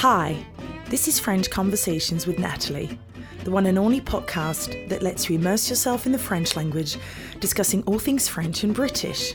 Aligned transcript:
Hi, 0.00 0.42
this 0.88 1.08
is 1.08 1.20
French 1.20 1.50
Conversations 1.50 2.26
with 2.26 2.38
Natalie, 2.38 2.98
the 3.44 3.50
one 3.50 3.66
and 3.66 3.76
only 3.76 4.00
podcast 4.00 4.88
that 4.88 5.02
lets 5.02 5.28
you 5.28 5.36
immerse 5.36 5.68
yourself 5.68 6.06
in 6.06 6.12
the 6.12 6.18
French 6.18 6.56
language, 6.56 6.96
discussing 7.38 7.82
all 7.82 7.98
things 7.98 8.26
French 8.26 8.64
and 8.64 8.74
British. 8.74 9.34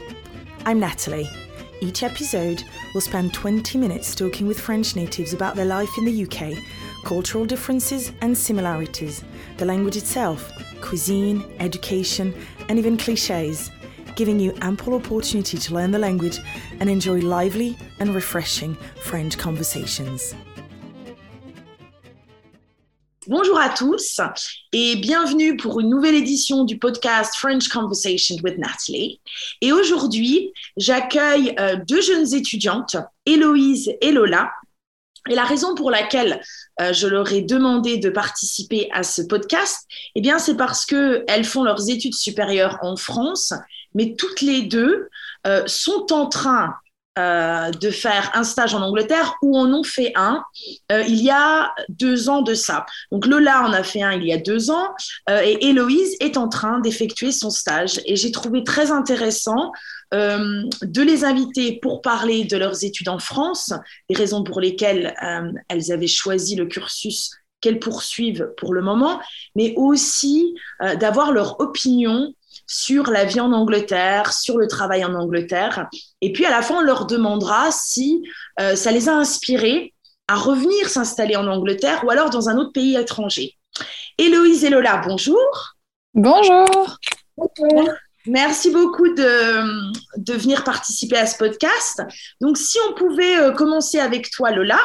I'm 0.66 0.80
Natalie. 0.80 1.30
Each 1.82 2.02
episode 2.02 2.64
will 2.96 3.02
spend 3.02 3.32
20 3.32 3.78
minutes 3.78 4.16
talking 4.16 4.48
with 4.48 4.60
French 4.60 4.96
natives 4.96 5.34
about 5.34 5.56
their 5.56 5.66
life 5.66 6.00
in 6.00 6.06
the 6.06 6.24
UK, 6.26 6.58
cultural 7.04 7.46
differences 7.46 8.12
and 8.22 8.36
similarities, 8.36 9.24
the 9.58 9.66
language 9.66 9.98
itself, 9.98 10.52
cuisine, 10.82 11.46
education, 11.60 12.34
and 12.70 12.80
even 12.80 12.98
cliches, 12.98 13.70
giving 14.16 14.40
you 14.40 14.52
ample 14.62 14.96
opportunity 14.96 15.60
to 15.60 15.76
learn 15.76 15.92
the 15.92 16.00
language 16.00 16.40
and 16.80 16.90
enjoy 16.90 17.20
lively 17.20 17.78
and 18.00 18.16
refreshing 18.16 18.74
French 19.04 19.38
conversations. 19.38 20.34
Bonjour 23.28 23.58
à 23.58 23.70
tous 23.70 24.20
et 24.72 24.98
bienvenue 24.98 25.58
pour 25.58 25.80
une 25.80 25.90
nouvelle 25.90 26.14
édition 26.14 26.64
du 26.64 26.78
podcast 26.78 27.36
French 27.36 27.70
Conversation 27.70 28.36
with 28.44 28.60
Natalie. 28.60 29.20
Et 29.62 29.72
aujourd'hui, 29.72 30.54
j'accueille 30.78 31.56
euh, 31.60 31.76
deux 31.88 32.02
jeunes 32.02 32.36
étudiantes, 32.36 32.98
Héloïse 33.26 33.92
et 34.00 34.12
Lola. 34.12 34.52
Et 35.28 35.34
la 35.34 35.44
raison 35.44 35.74
pour 35.74 35.90
laquelle 35.90 36.40
euh, 36.80 36.94
je 36.94 37.08
leur 37.08 37.34
ai 37.34 37.42
demandé 37.42 37.98
de 37.98 38.12
participer 38.12 38.90
à 38.92 39.02
ce 39.02 39.24
podcast, 39.24 39.88
eh 40.14 40.22
bien, 40.22 40.38
c'est 40.38 40.56
parce 40.56 40.86
qu'elles 40.86 41.46
font 41.46 41.64
leurs 41.64 41.90
études 41.90 42.14
supérieures 42.14 42.78
en 42.84 42.96
France, 42.96 43.54
mais 43.96 44.14
toutes 44.16 44.42
les 44.42 44.62
deux 44.62 45.10
euh, 45.48 45.64
sont 45.66 46.14
en 46.14 46.28
train 46.28 46.76
euh, 47.18 47.72
de 47.72 47.92
faire 47.92 48.30
un 48.34 48.44
stage 48.44 48.76
en 48.76 48.82
Angleterre 48.82 49.36
où 49.42 49.58
on 49.58 49.72
en 49.72 49.84
fait 49.84 50.12
un 50.16 50.44
euh, 50.92 51.02
il 51.08 51.24
y 51.24 51.30
a 51.30 51.74
deux 51.88 52.28
ans 52.28 52.42
de 52.42 52.54
ça. 52.54 52.86
Donc 53.10 53.26
Lola 53.26 53.64
en 53.64 53.72
a 53.72 53.84
fait 53.84 54.02
un 54.02 54.12
il 54.12 54.26
y 54.26 54.34
a 54.34 54.38
deux 54.38 54.70
ans 54.70 54.94
euh, 55.30 55.40
et 55.42 55.66
Héloïse 55.66 56.18
est 56.20 56.36
en 56.36 56.50
train 56.50 56.82
d'effectuer 56.82 57.32
son 57.32 57.52
stage. 57.52 58.02
Et 58.06 58.18
j'ai 58.18 58.32
trouvé 58.32 58.66
très 58.66 58.92
intéressant 58.92 59.72
de 60.12 61.02
les 61.02 61.26
inviter 61.26 61.80
pour 61.82 62.02
parler 62.02 62.46
de 62.46 62.56
leurs 62.56 62.86
études 62.86 63.10
en 63.10 63.20
France, 63.20 63.74
les 64.10 64.16
raisons 64.16 64.44
pour 64.44 64.62
lesquelles 64.62 65.14
elles 65.68 65.92
avaient 65.92 66.08
choisi 66.08 66.56
le 66.56 66.68
cursus 66.68 67.32
qu'elles 67.60 67.80
poursuivent 67.80 68.54
pour 68.56 68.74
le 68.74 68.82
moment, 68.82 69.20
mais 69.56 69.74
aussi 69.76 70.56
d'avoir 71.00 71.34
leur 71.34 71.60
opinion 71.60 72.34
sur 72.68 73.12
la 73.12 73.26
vie 73.26 73.40
en 73.40 73.52
Angleterre, 73.52 74.34
sur 74.34 74.58
le 74.58 74.68
travail 74.68 75.04
en 75.06 75.14
Angleterre. 75.14 75.88
Et 76.22 76.32
puis 76.32 76.46
à 76.46 76.50
la 76.50 76.62
fin, 76.62 76.76
on 76.78 76.82
leur 76.82 77.06
demandera 77.06 77.72
si 77.72 78.24
euh, 78.60 78.76
ça 78.76 78.92
les 78.92 79.10
a 79.10 79.14
inspirés 79.14 79.94
à 80.28 80.36
revenir 80.36 80.90
s'installer 80.90 81.36
en 81.36 81.48
Angleterre 81.48 82.04
ou 82.06 82.10
alors 82.10 82.30
dans 82.30 82.50
un 82.50 82.58
autre 82.58 82.72
pays 82.72 82.96
étranger. 82.96 83.58
Héloïse 84.18 84.64
et 84.64 84.70
Lola, 84.70 85.02
bonjour. 85.06 85.76
Bonjour. 86.14 86.98
Merci 88.28 88.72
beaucoup 88.72 89.10
de, 89.10 90.18
de, 90.18 90.34
venir 90.34 90.64
participer 90.64 91.18
à 91.18 91.28
ce 91.28 91.38
podcast. 91.38 92.02
Donc, 92.42 92.58
si 92.58 92.78
on 92.90 92.94
pouvait 92.94 93.38
euh, 93.38 93.52
commencer 93.52 94.00
avec 94.00 94.32
toi, 94.32 94.50
Lola, 94.50 94.80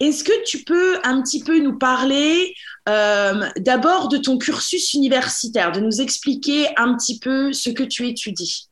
est-ce 0.00 0.24
que 0.24 0.44
tu 0.44 0.64
peux 0.64 0.98
un 1.04 1.22
petit 1.22 1.42
peu 1.42 1.58
nous 1.58 1.78
parler 1.78 2.54
euh, 2.88 3.46
d'abord 3.58 4.08
de 4.08 4.18
ton 4.18 4.38
cursus 4.38 4.94
universitaire, 4.94 5.72
de 5.72 5.80
nous 5.80 6.00
expliquer 6.00 6.66
un 6.76 6.94
petit 6.96 7.18
peu 7.18 7.52
ce 7.52 7.70
que 7.70 7.82
tu 7.82 8.06
étudies? 8.06 8.68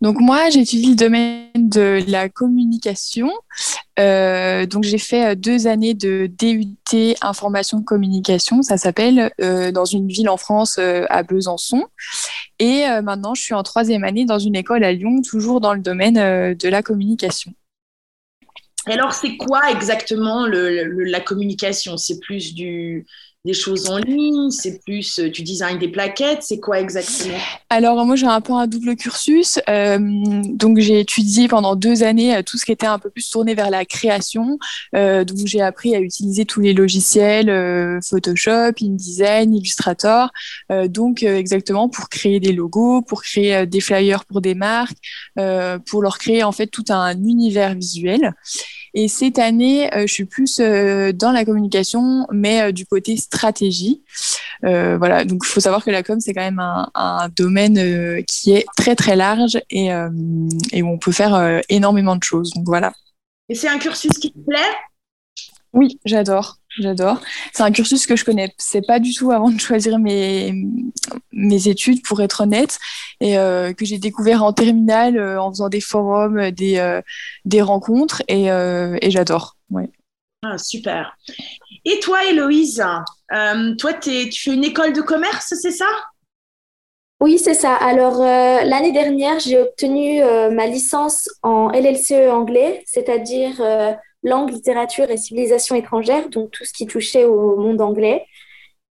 Donc 0.00 0.20
moi, 0.20 0.48
j'étudie 0.50 0.90
le 0.90 0.96
domaine 0.96 1.50
de 1.54 2.04
la 2.06 2.28
communication. 2.28 3.30
Euh, 3.98 4.64
donc 4.64 4.84
j'ai 4.84 4.98
fait 4.98 5.32
euh, 5.32 5.34
deux 5.34 5.66
années 5.66 5.94
de 5.94 6.26
DUT 6.26 7.16
information 7.20 7.82
communication, 7.82 8.62
ça 8.62 8.76
s'appelle, 8.76 9.30
dans 9.38 9.84
une 9.84 10.08
ville 10.08 10.28
en 10.28 10.36
France 10.36 10.78
à 10.78 11.22
Besançon. 11.22 11.84
Et 12.58 12.84
maintenant, 13.02 13.34
je 13.34 13.42
suis 13.42 13.54
en 13.54 13.62
troisième 13.62 14.04
année 14.04 14.24
dans 14.24 14.38
une 14.38 14.56
école 14.56 14.84
à 14.84 14.92
Lyon, 14.92 15.22
toujours 15.22 15.60
dans 15.60 15.72
le 15.72 15.80
domaine 15.80 16.54
de 16.54 16.68
la 16.68 16.82
communication 16.82 17.54
alors, 18.86 19.12
c'est 19.12 19.36
quoi 19.36 19.70
exactement 19.70 20.46
la 20.46 21.20
communication? 21.20 21.96
C'est 21.96 22.18
plus 22.20 22.54
du, 22.54 23.06
des 23.44 23.54
choses 23.54 23.90
en 23.90 23.98
ligne 23.98 24.50
C'est 24.50 24.82
plus 24.84 25.18
euh, 25.18 25.30
tu 25.30 25.42
design 25.42 25.78
des 25.78 25.88
plaquettes 25.88 26.42
C'est 26.42 26.60
quoi 26.60 26.78
exactement? 26.78 27.38
Alors, 27.70 28.04
moi, 28.06 28.14
j'ai 28.14 28.26
un 28.26 28.40
peu 28.40 28.52
un 28.52 28.66
double 28.68 28.94
cursus. 28.94 29.58
Euh, 29.68 29.98
donc, 30.44 30.78
j'ai 30.78 31.00
étudié 31.00 31.48
pendant 31.48 31.74
deux 31.74 32.04
années 32.04 32.36
euh, 32.36 32.42
tout 32.42 32.56
ce 32.56 32.64
qui 32.64 32.72
était 32.72 32.86
un 32.86 33.00
peu 33.00 33.10
plus 33.10 33.28
tourné 33.30 33.54
vers 33.54 33.70
la 33.70 33.84
création. 33.84 34.58
donc, 34.92 35.46
j'ai 35.46 35.60
appris 35.60 35.96
à 35.96 36.00
utiliser 36.00 36.44
tous 36.44 36.60
les 36.60 36.72
logiciels 36.72 38.00
Photoshop, 38.08 38.72
InDesign, 38.80 39.54
Illustrator. 39.54 40.30
donc, 40.88 41.22
exactement 41.22 41.88
pour 41.88 42.08
créer 42.08 42.40
des 42.40 42.52
logos, 42.52 43.02
pour 43.02 43.22
créer 43.22 43.66
des 43.66 43.80
flyers 43.80 44.24
pour 44.24 44.40
des 44.40 44.54
marques, 44.54 44.98
pour 45.86 46.02
leur 46.02 46.18
créer 46.18 46.42
en 46.42 46.52
fait 46.52 46.66
tout 46.66 46.84
un 46.90 47.16
univers 47.16 47.74
visuel. 47.74 48.34
Et 48.94 49.08
cette 49.08 49.38
année, 49.38 49.88
je 49.94 50.12
suis 50.12 50.26
plus 50.26 50.58
dans 50.58 51.32
la 51.32 51.44
communication, 51.44 52.26
mais 52.30 52.72
du 52.72 52.86
côté 52.86 53.16
stratégie. 53.16 54.02
Euh, 54.64 54.96
voilà, 54.96 55.24
donc 55.24 55.42
il 55.44 55.48
faut 55.48 55.60
savoir 55.60 55.84
que 55.84 55.90
la 55.90 56.02
com, 56.02 56.20
c'est 56.20 56.34
quand 56.34 56.42
même 56.42 56.60
un, 56.60 57.28
domaine 57.36 57.78
euh, 57.78 58.22
qui 58.22 58.52
est 58.52 58.64
très 58.76 58.94
très 58.94 59.16
large 59.16 59.58
et, 59.70 59.92
euh, 59.92 60.08
et 60.72 60.82
où 60.82 60.88
on 60.88 60.98
peut 60.98 61.12
faire 61.12 61.62
énormément 61.68 62.16
de 62.16 62.22
choses. 62.22 62.50
Donc 62.54 62.66
voilà. 62.66 62.92
Et 63.48 63.54
c'est 63.54 63.68
un 63.68 63.78
cursus 63.78 64.12
qui 64.12 64.32
te 64.32 64.38
plaît? 64.38 64.58
Oui, 65.72 65.98
j'adore. 66.04 66.58
J'adore. 66.78 67.20
C'est 67.52 67.62
un 67.62 67.70
cursus 67.70 68.06
que 68.06 68.16
je 68.16 68.24
connais. 68.24 68.52
C'est 68.58 68.86
pas 68.86 68.98
du 68.98 69.12
tout 69.12 69.30
avant 69.30 69.50
de 69.50 69.60
choisir 69.60 69.98
mes, 69.98 70.54
mes 71.32 71.68
études, 71.68 72.02
pour 72.02 72.22
être 72.22 72.42
honnête, 72.42 72.78
et 73.20 73.34
que 73.34 73.84
j'ai 73.84 73.98
découvert 73.98 74.42
en 74.42 74.52
terminale 74.52 75.20
en 75.38 75.50
faisant 75.50 75.68
des 75.68 75.80
forums, 75.82 76.50
des, 76.50 77.00
des 77.44 77.62
rencontres, 77.62 78.22
et, 78.28 78.46
et 78.46 79.10
j'adore. 79.10 79.56
Ouais. 79.70 79.90
Ah, 80.44 80.58
super. 80.58 81.16
Et 81.84 82.00
toi, 82.00 82.24
Héloïse, 82.24 82.84
euh, 83.32 83.74
toi, 83.76 83.94
tu 83.94 84.32
fais 84.32 84.52
une 84.52 84.64
école 84.64 84.92
de 84.92 85.00
commerce, 85.00 85.54
c'est 85.60 85.70
ça? 85.70 85.86
Oui, 87.20 87.38
c'est 87.38 87.54
ça. 87.54 87.74
Alors, 87.74 88.20
euh, 88.20 88.64
l'année 88.64 88.90
dernière, 88.90 89.38
j'ai 89.38 89.58
obtenu 89.60 90.20
euh, 90.20 90.50
ma 90.50 90.66
licence 90.66 91.28
en 91.42 91.70
LLCE 91.70 92.28
anglais, 92.32 92.82
c'est-à-dire 92.86 93.62
langue, 94.22 94.50
littérature 94.50 95.10
et 95.10 95.16
civilisation 95.16 95.74
étrangère, 95.74 96.28
donc 96.28 96.50
tout 96.50 96.64
ce 96.64 96.72
qui 96.72 96.86
touchait 96.86 97.24
au 97.24 97.56
monde 97.56 97.80
anglais. 97.80 98.26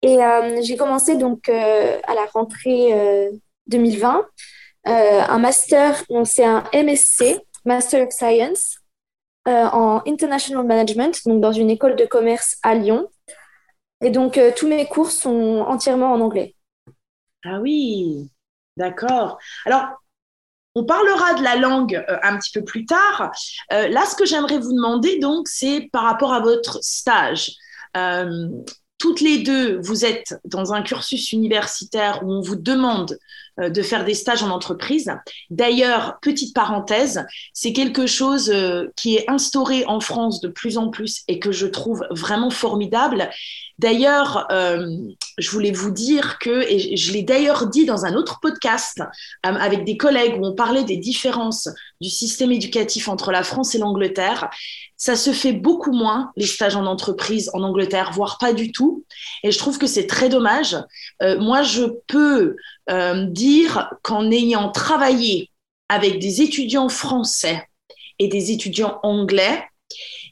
Et 0.02 0.18
j'ai 0.62 0.78
commencé 0.78 1.18
donc 1.18 1.50
à 1.50 2.14
la 2.16 2.26
rentrée 2.34 3.30
2020 3.68 4.26
un 4.86 5.40
master, 5.40 6.04
c'est 6.24 6.46
un 6.46 6.64
MSc, 6.74 7.24
Master 7.66 8.08
of 8.08 8.14
Science, 8.14 8.80
euh, 9.48 9.66
en 9.72 10.02
International 10.06 10.66
Management, 10.66 11.26
donc 11.26 11.42
dans 11.42 11.52
une 11.52 11.70
école 11.70 11.96
de 11.96 12.06
commerce 12.06 12.58
à 12.62 12.76
Lyon. 12.76 13.08
Et 14.02 14.12
donc, 14.12 14.38
euh, 14.38 14.52
tous 14.56 14.68
mes 14.68 14.86
cours 14.86 15.12
sont 15.12 15.66
entièrement 15.68 16.14
en 16.14 16.22
anglais. 16.22 16.56
Ah 17.46 17.60
oui, 17.60 18.30
d'accord. 18.78 19.40
Alors, 19.66 19.88
on 20.76 20.86
parlera 20.86 21.34
de 21.34 21.44
la 21.44 21.56
langue 21.56 22.04
euh, 22.10 22.18
un 22.24 22.38
petit 22.38 22.52
peu 22.52 22.64
plus 22.64 22.86
tard. 22.86 23.32
là, 23.72 24.06
ce 24.06 24.16
que 24.16 24.26
j'aimerais 24.26 24.60
vous 24.60 24.74
demander, 24.74 25.20
donc, 25.20 25.48
c'est 25.48 25.90
par 25.92 26.04
rapport 26.04 26.34
à 26.34 26.40
votre 26.40 26.80
stage. 26.82 27.52
toutes 28.98 29.22
les 29.22 29.40
deux, 29.40 29.80
vous 29.82 30.06
êtes 30.06 30.36
dans 30.46 30.74
un 30.74 30.82
cursus 30.82 31.32
universitaire 31.32 32.22
où 32.24 32.32
on 32.32 32.42
vous 32.42 32.58
demande 32.58 33.14
euh, 33.14 33.18
de 33.68 33.82
faire 33.82 34.06
des 34.06 34.14
stages 34.14 34.44
en 34.44 34.50
entreprise. 34.50 35.12
D'ailleurs, 35.50 36.20
petite 36.22 36.56
parenthèse, 36.56 37.26
c'est 37.54 37.74
quelque 37.74 38.08
chose 38.08 38.50
euh, 38.50 38.88
qui 38.96 39.16
est 39.16 39.30
instauré 39.30 39.86
en 39.86 40.00
France 40.00 40.40
de 40.40 40.48
plus 40.48 40.78
en 40.78 40.90
plus 40.90 41.24
et 41.28 41.40
que 41.40 41.52
je 41.52 41.68
trouve 41.68 42.06
vraiment 42.12 42.50
formidable. 42.50 43.30
D'ailleurs, 43.80 44.48
euh, 44.52 44.88
je 45.38 45.50
voulais 45.52 45.72
vous 45.72 45.92
dire 45.92 46.38
que, 46.40 46.70
et 46.70 46.98
je 46.98 47.14
l'ai 47.14 47.24
d'ailleurs 47.24 47.68
dit 47.68 47.86
dans 47.86 48.06
un 48.06 48.14
autre 48.14 48.40
podcast 48.42 49.02
avec 49.44 49.86
des 49.86 49.96
collègues 49.96 50.36
où 50.38 50.46
on 50.46 50.54
parlait 50.54 50.84
des 50.84 50.98
différences 50.98 51.70
du 52.02 52.10
système 52.10 52.52
éducatif 52.52 53.08
entre 53.08 53.32
la 53.32 53.44
France 53.44 53.76
et 53.76 53.78
l'Angleterre, 53.78 54.50
ça 54.98 55.16
se 55.16 55.32
fait 55.32 55.54
beaucoup 55.54 55.94
moins, 55.94 56.32
les 56.36 56.46
stages 56.46 56.76
en 56.76 56.86
entreprise 56.86 57.50
en 57.54 57.64
Angleterre, 57.64 58.12
voire 58.14 58.38
pas 58.38 58.52
du 58.52 58.74
tout. 58.74 59.06
Et 59.44 59.52
je 59.52 59.58
trouve 59.58 59.78
que 59.78 59.88
c'est 59.88 60.08
très 60.08 60.28
dommage. 60.28 60.76
moi, 61.22 61.64
je 61.64 61.86
peux 62.08 62.58
euh, 62.90 63.26
dire 63.26 63.92
qu'en 64.04 64.32
ayant 64.32 64.72
travaillé 64.72 65.52
avec 65.90 66.20
des 66.20 66.42
étudiants 66.42 66.90
français 66.90 67.68
et 68.20 68.28
des 68.28 68.52
étudiants 68.52 69.00
anglais, 69.04 69.64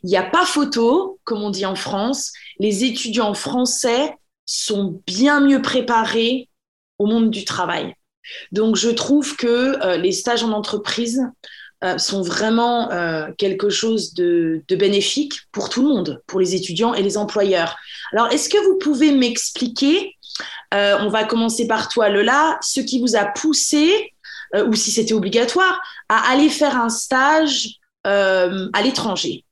il 0.04 0.10
n'y 0.10 0.18
a 0.18 0.24
pas 0.24 0.46
photo, 0.46 1.20
comme 1.24 1.42
on 1.42 1.50
dit 1.50 1.66
en 1.66 1.76
France. 1.76 2.32
Les 2.60 2.84
étudiants 2.84 3.34
français 3.34 4.14
sont 4.46 5.02
bien 5.08 5.40
mieux 5.40 5.62
préparés 5.62 6.50
au 7.00 7.06
monde 7.06 7.30
du 7.30 7.46
travail. 7.46 7.94
Donc, 8.52 8.76
je 8.76 8.90
trouve 8.90 9.36
que 9.36 9.84
euh, 9.84 9.98
les 9.98 10.12
stages 10.12 10.44
en 10.44 10.52
entreprise 10.52 11.22
sont 11.98 12.22
vraiment 12.22 12.90
quelque 13.38 13.70
chose 13.70 14.14
de, 14.14 14.64
bénéfique 14.70 15.42
pour 15.52 15.70
tout 15.70 15.82
le 15.82 15.90
monde, 15.90 16.22
pour 16.28 16.40
les 16.40 16.56
étudiants 16.56 16.94
et 16.94 17.04
les 17.04 17.18
employeurs. 17.18 17.76
Alors, 18.14 18.28
est-ce 18.32 18.50
que 18.50 18.58
vous 18.58 18.78
pouvez 18.78 19.12
m'expliquer, 19.12 20.16
on 20.72 21.10
va 21.10 21.24
commencer 21.24 21.68
par 21.68 21.90
toi, 21.90 22.10
Lola, 22.10 22.58
ce 22.62 22.82
qui 22.82 23.00
vous 23.00 23.16
a 23.16 23.26
poussé, 23.26 24.12
ou 24.56 24.74
si 24.74 24.92
c'était 24.92 25.14
obligatoire, 25.14 25.82
à 26.10 26.32
aller 26.32 26.50
faire 26.50 26.78
un 26.78 26.90
stage 26.90 27.80
à 28.04 28.82
l'étranger? 28.84 29.44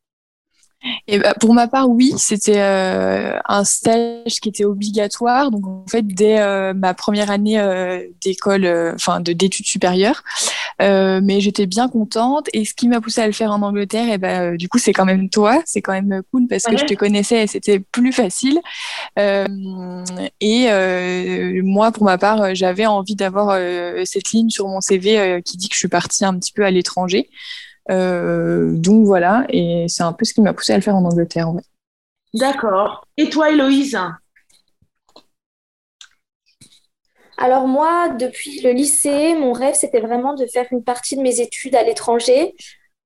Et 1.08 1.20
bah, 1.20 1.34
pour 1.40 1.54
ma 1.54 1.68
part, 1.68 1.90
oui, 1.90 2.14
c'était 2.18 2.60
euh, 2.60 3.38
un 3.48 3.64
stage 3.64 4.40
qui 4.42 4.50
était 4.50 4.66
obligatoire. 4.66 5.52
Donc 5.52 5.66
en 5.68 5.86
fait, 5.90 6.06
dès 6.06 6.40
euh, 6.40 6.74
ma 6.74 6.94
première 6.94 7.32
année 7.32 7.60
euh, 7.60 8.04
d'école, 8.24 8.68
enfin 8.96 9.20
de 9.20 9.34
d'études 9.34 9.66
supérieures, 9.66 10.24
mais 10.80 11.40
j'étais 11.40 11.66
bien 11.66 11.88
contente. 11.88 12.48
Et 12.54 12.66
ce 12.66 12.74
qui 12.74 12.88
m'a 12.88 13.02
poussée 13.02 13.22
à 13.22 13.28
le 13.28 13.34
faire 13.34 13.52
en 13.52 13.62
Angleterre, 13.62 14.12
et 14.12 14.18
ben 14.18 14.56
du 14.56 14.70
coup, 14.70 14.78
c'est 14.78 14.94
quand 14.94 15.06
même 15.06 15.30
toi. 15.30 15.62
C'est 15.66 15.82
quand 15.82 15.94
même 15.94 16.22
cool 16.32 16.48
parce 16.48 16.64
que 16.64 16.78
je 16.78 16.86
te 16.86 16.94
connaissais 16.94 17.44
et 17.44 17.48
c'était 17.48 17.80
plus 17.80 18.12
facile. 18.12 18.60
et 19.18 20.68
moi, 21.64 21.92
pour 21.92 22.04
ma 22.04 22.18
part, 22.18 22.56
j'avais 22.56 22.86
envie 22.86 23.16
d'avoir 23.16 23.58
cette 24.06 24.32
ligne 24.32 24.50
sur 24.50 24.68
mon 24.68 24.82
CV 24.82 25.42
qui 25.44 25.58
dit 25.58 25.70
que 25.70 25.76
je 25.76 25.80
suis 25.80 25.88
partie 25.88 26.26
un 26.26 26.38
petit 26.38 26.52
peu 26.52 26.66
à 26.66 26.72
l'étranger. 26.72 27.30
Euh, 27.92 28.72
donc 28.72 29.06
voilà, 29.06 29.46
et 29.50 29.86
c'est 29.88 30.04
un 30.04 30.14
peu 30.14 30.26
ce 30.26 30.34
qui 30.34 30.42
m'a 30.42 30.54
poussé 30.54 30.74
à 30.74 30.78
le 30.78 30.82
faire 30.82 30.96
en 30.96 31.06
Angleterre. 31.06 31.52
D'accord. 32.34 33.08
Et 33.18 33.30
toi, 33.30 33.52
Héloïse? 33.52 33.98
Alors 37.38 37.68
moi, 37.68 38.10
depuis 38.10 38.62
le 38.62 38.72
lycée, 38.72 39.36
mon 39.36 39.52
rêve, 39.52 39.76
c'était 39.76 40.00
vraiment 40.00 40.34
de 40.34 40.46
faire 40.46 40.66
une 40.72 40.84
partie 40.84 41.18
de 41.18 41.22
mes 41.22 41.42
études 41.42 41.76
à 41.76 41.84
l'étranger. 41.84 42.56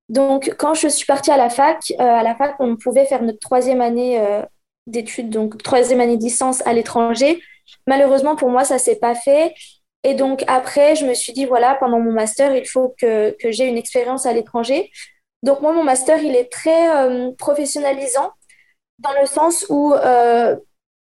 Donc 0.08 0.54
quand 0.58 0.74
je 0.74 0.88
suis 0.88 1.06
partie 1.06 1.30
à 1.30 1.36
la 1.36 1.50
fac, 1.50 1.92
euh, 1.92 2.02
à 2.02 2.22
la 2.22 2.34
fac, 2.34 2.54
on 2.60 2.76
pouvait 2.76 3.06
faire 3.06 3.22
notre 3.22 3.38
troisième 3.40 3.80
année 3.80 4.20
euh, 4.20 4.42
d'études, 4.86 5.30
donc 5.30 5.60
troisième 5.62 6.00
année 6.00 6.16
de 6.16 6.22
licence 6.22 6.64
à 6.66 6.72
l'étranger. 6.72 7.40
Malheureusement, 7.86 8.36
pour 8.36 8.50
moi, 8.50 8.64
ça 8.64 8.78
s'est 8.78 8.98
pas 8.98 9.14
fait. 9.14 9.54
Et 10.02 10.14
donc 10.14 10.44
après, 10.46 10.96
je 10.96 11.06
me 11.06 11.14
suis 11.14 11.32
dit, 11.32 11.44
voilà, 11.44 11.74
pendant 11.74 12.00
mon 12.00 12.12
master, 12.12 12.54
il 12.54 12.66
faut 12.66 12.94
que, 13.00 13.36
que 13.38 13.50
j'ai 13.50 13.66
une 13.66 13.76
expérience 13.76 14.26
à 14.26 14.32
l'étranger. 14.32 14.90
Donc 15.42 15.60
moi, 15.60 15.72
mon 15.72 15.84
master, 15.84 16.22
il 16.22 16.34
est 16.34 16.50
très 16.50 16.90
euh, 16.96 17.32
professionnalisant 17.38 18.30
dans 18.98 19.12
le 19.20 19.26
sens 19.26 19.66
où 19.68 19.94
euh, 19.94 20.56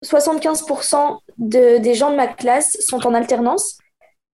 75% 0.03 1.19
de, 1.37 1.77
des 1.77 1.93
gens 1.93 2.11
de 2.11 2.15
ma 2.15 2.27
classe 2.27 2.77
sont 2.81 3.05
en 3.07 3.13
alternance. 3.13 3.77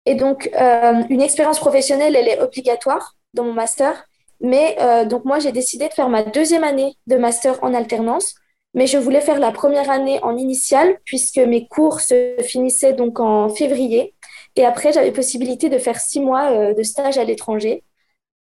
Et 0.06 0.16
donc, 0.16 0.50
euh, 0.60 1.04
une 1.10 1.22
expérience 1.22 1.60
professionnelle, 1.60 2.16
elle 2.16 2.28
est 2.28 2.42
obligatoire 2.42 3.16
dans 3.34 3.44
mon 3.44 3.54
master. 3.54 4.06
Mais 4.40 4.75
euh, 4.81 5.06
donc 5.06 5.25
moi, 5.25 5.40
j'ai 5.40 5.52
décidé 5.52 5.88
de 5.88 5.94
faire 5.94 6.10
ma 6.10 6.24
deuxième 6.24 6.64
année 6.64 6.96
de 7.07 7.18
master 7.18 7.64
en 7.64 7.74
alternance. 7.74 8.36
Mais 8.74 8.88
je 8.88 8.98
voulais 8.98 9.22
faire 9.22 9.40
la 9.40 9.52
première 9.52 9.90
année 9.90 10.19
en 10.24 10.38
initiale 10.38 10.98
puisque 11.06 11.38
mes 11.38 11.68
cours 11.68 12.00
se 12.00 12.36
finissaient 12.42 12.94
donc 12.94 13.19
en 13.19 13.50
février. 13.50 14.16
Et 14.56 14.65
après, 14.65 14.92
j'avais 14.92 15.12
possibilité 15.12 15.69
de 15.69 15.77
faire 15.77 16.00
six 16.00 16.19
mois 16.19 16.51
euh, 16.51 16.74
de 16.74 16.83
stage 16.83 17.18
à 17.18 17.24
l'étranger. 17.24 17.83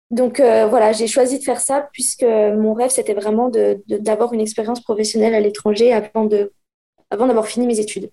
Donc 0.10 0.40
euh, 0.40 0.68
voilà, 0.68 0.94
j'ai 0.94 1.08
choisi 1.08 1.38
de 1.38 1.44
faire 1.44 1.60
ça 1.60 1.90
puisque 1.92 2.24
mon 2.24 2.74
rêve, 2.74 2.92
c'était 2.92 3.14
vraiment 3.14 3.52
d'avoir 3.88 4.32
une 4.32 4.40
expérience 4.40 4.82
professionnelle 4.82 5.36
à 5.36 5.42
l'étranger 5.42 5.92
avant 5.92 6.30
avant 7.10 7.28
d'avoir 7.28 7.48
fini 7.48 7.68
mes 7.68 7.80
études. 7.80 8.10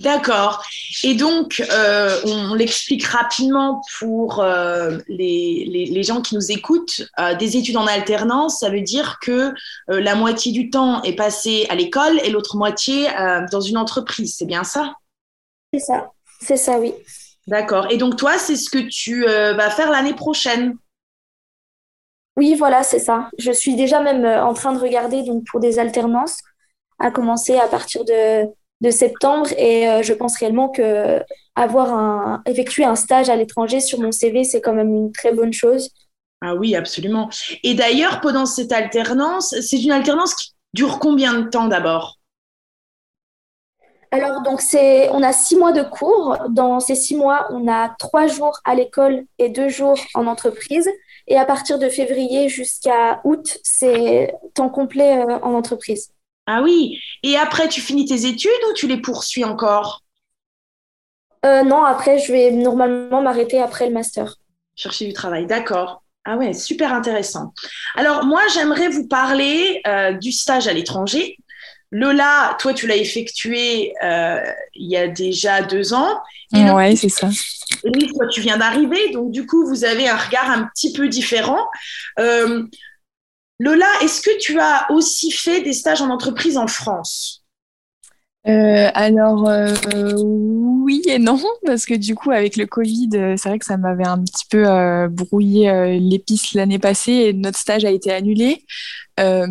D'accord. 0.00 0.62
Et 1.04 1.14
donc, 1.14 1.62
euh, 1.70 2.18
on, 2.24 2.54
l'explique 2.54 3.04
rapidement 3.04 3.82
pour 3.98 4.44
les, 5.08 5.64
les, 5.68 5.86
les, 5.86 6.02
gens 6.02 6.22
qui 6.22 6.34
nous 6.34 6.50
écoutent. 6.50 7.02
des 7.38 7.56
études 7.56 7.76
en 7.76 7.86
alternance, 7.86 8.60
ça 8.60 8.68
veut 8.68 8.80
dire 8.80 9.18
que 9.22 9.52
la 9.88 10.14
moitié 10.14 10.52
du 10.52 10.70
temps 10.70 11.02
est 11.02 11.14
passé 11.14 11.66
à 11.70 11.76
l'école 11.76 12.18
et 12.24 12.30
l'autre 12.30 12.56
moitié 12.56 13.06
dans 13.50 13.60
une 13.60 13.76
entreprise. 13.76 14.34
C'est 14.36 14.46
bien 14.46 14.64
ça? 14.64 14.94
C'est 15.72 15.80
ça. 15.80 16.10
C'est 16.42 16.56
ça, 16.56 16.78
oui. 16.78 16.92
D'accord. 17.46 17.86
Et 17.90 17.96
donc, 17.96 18.16
toi, 18.16 18.36
c'est 18.36 18.56
ce 18.56 18.68
que 18.68 18.78
tu 18.78 19.26
euh, 19.28 19.54
vas 19.54 19.70
faire 19.70 19.90
l'année 19.90 20.14
prochaine 20.14 20.76
Oui, 22.36 22.56
voilà, 22.56 22.82
c'est 22.82 22.98
ça. 22.98 23.30
Je 23.38 23.52
suis 23.52 23.76
déjà 23.76 24.00
même 24.00 24.24
euh, 24.24 24.44
en 24.44 24.52
train 24.52 24.72
de 24.72 24.78
regarder 24.78 25.22
donc, 25.22 25.44
pour 25.50 25.60
des 25.60 25.78
alternances, 25.78 26.38
à 26.98 27.12
commencer 27.12 27.56
à 27.56 27.68
partir 27.68 28.04
de, 28.04 28.44
de 28.80 28.90
septembre. 28.90 29.50
Et 29.56 29.88
euh, 29.88 30.02
je 30.02 30.12
pense 30.14 30.36
réellement 30.36 30.68
que 30.68 31.20
avoir 31.54 31.92
un, 31.92 32.42
effectuer 32.46 32.84
un 32.84 32.96
stage 32.96 33.28
à 33.28 33.36
l'étranger 33.36 33.80
sur 33.80 34.00
mon 34.00 34.10
CV, 34.10 34.42
c'est 34.42 34.60
quand 34.60 34.74
même 34.74 34.92
une 34.92 35.12
très 35.12 35.32
bonne 35.32 35.52
chose. 35.52 35.90
Ah 36.40 36.56
oui, 36.56 36.74
absolument. 36.74 37.30
Et 37.62 37.74
d'ailleurs, 37.74 38.20
pendant 38.20 38.46
cette 38.46 38.72
alternance, 38.72 39.54
c'est 39.60 39.80
une 39.80 39.92
alternance 39.92 40.34
qui 40.34 40.54
dure 40.74 40.98
combien 40.98 41.34
de 41.34 41.48
temps 41.48 41.68
d'abord? 41.68 42.18
Alors, 44.12 44.42
donc, 44.42 44.60
c'est, 44.60 45.08
on 45.10 45.22
a 45.22 45.32
six 45.32 45.56
mois 45.56 45.72
de 45.72 45.82
cours. 45.82 46.36
Dans 46.50 46.80
ces 46.80 46.94
six 46.94 47.16
mois, 47.16 47.48
on 47.50 47.66
a 47.66 47.88
trois 47.98 48.26
jours 48.26 48.60
à 48.64 48.74
l'école 48.74 49.24
et 49.38 49.48
deux 49.48 49.68
jours 49.68 49.98
en 50.14 50.26
entreprise. 50.26 50.88
Et 51.28 51.38
à 51.38 51.44
partir 51.44 51.78
de 51.78 51.88
février 51.88 52.48
jusqu'à 52.48 53.20
août, 53.24 53.58
c'est 53.62 54.34
temps 54.54 54.68
complet 54.68 55.18
euh, 55.18 55.38
en 55.40 55.54
entreprise. 55.54 56.10
Ah 56.46 56.60
oui. 56.62 56.98
Et 57.22 57.36
après, 57.36 57.68
tu 57.68 57.80
finis 57.80 58.04
tes 58.04 58.26
études 58.26 58.50
ou 58.70 58.74
tu 58.74 58.86
les 58.86 59.00
poursuis 59.00 59.44
encore? 59.44 60.02
Euh, 61.46 61.62
Non, 61.62 61.82
après, 61.82 62.18
je 62.18 62.32
vais 62.32 62.50
normalement 62.50 63.22
m'arrêter 63.22 63.60
après 63.60 63.86
le 63.86 63.92
master. 63.92 64.36
Chercher 64.76 65.06
du 65.06 65.12
travail, 65.12 65.46
d'accord. 65.46 66.02
Ah 66.24 66.36
ouais, 66.36 66.52
super 66.52 66.92
intéressant. 66.92 67.52
Alors 67.96 68.24
moi, 68.24 68.42
j'aimerais 68.54 68.88
vous 68.88 69.08
parler 69.08 69.80
euh, 69.86 70.12
du 70.12 70.30
stage 70.30 70.68
à 70.68 70.72
l'étranger. 70.72 71.36
Lola, 71.92 72.56
toi, 72.58 72.72
tu 72.72 72.86
l'as 72.86 72.96
effectué 72.96 73.92
euh, 74.02 74.40
il 74.74 74.90
y 74.90 74.96
a 74.96 75.08
déjà 75.08 75.60
deux 75.60 75.92
ans. 75.92 76.22
Oui, 76.54 76.96
c'est 76.96 77.10
ça. 77.10 77.28
Oui, 77.84 78.10
toi, 78.16 78.26
tu 78.28 78.40
viens 78.40 78.56
d'arriver, 78.56 79.10
donc 79.12 79.30
du 79.30 79.46
coup, 79.46 79.66
vous 79.66 79.84
avez 79.84 80.08
un 80.08 80.16
regard 80.16 80.50
un 80.50 80.64
petit 80.74 80.94
peu 80.94 81.08
différent. 81.08 81.68
Euh, 82.18 82.64
Lola, 83.58 83.86
est-ce 84.00 84.22
que 84.22 84.38
tu 84.38 84.58
as 84.58 84.90
aussi 84.90 85.30
fait 85.30 85.60
des 85.60 85.74
stages 85.74 86.00
en 86.00 86.08
entreprise 86.08 86.56
en 86.56 86.66
France? 86.66 87.44
Euh, 88.48 88.90
alors 88.94 89.48
oui 91.04 91.12
et 91.12 91.18
non 91.18 91.40
parce 91.64 91.86
que 91.86 91.94
du 91.94 92.14
coup 92.14 92.30
avec 92.30 92.56
le 92.56 92.66
Covid 92.66 93.08
c'est 93.36 93.48
vrai 93.48 93.58
que 93.58 93.64
ça 93.64 93.76
m'avait 93.76 94.06
un 94.06 94.18
petit 94.18 94.44
peu 94.50 94.64
brouillé 95.08 95.98
l'épice 96.00 96.54
l'année 96.54 96.78
passée 96.78 97.12
et 97.12 97.32
notre 97.32 97.58
stage 97.58 97.84
a 97.84 97.90
été 97.90 98.12
annulé 98.12 98.64
euh, 99.20 99.46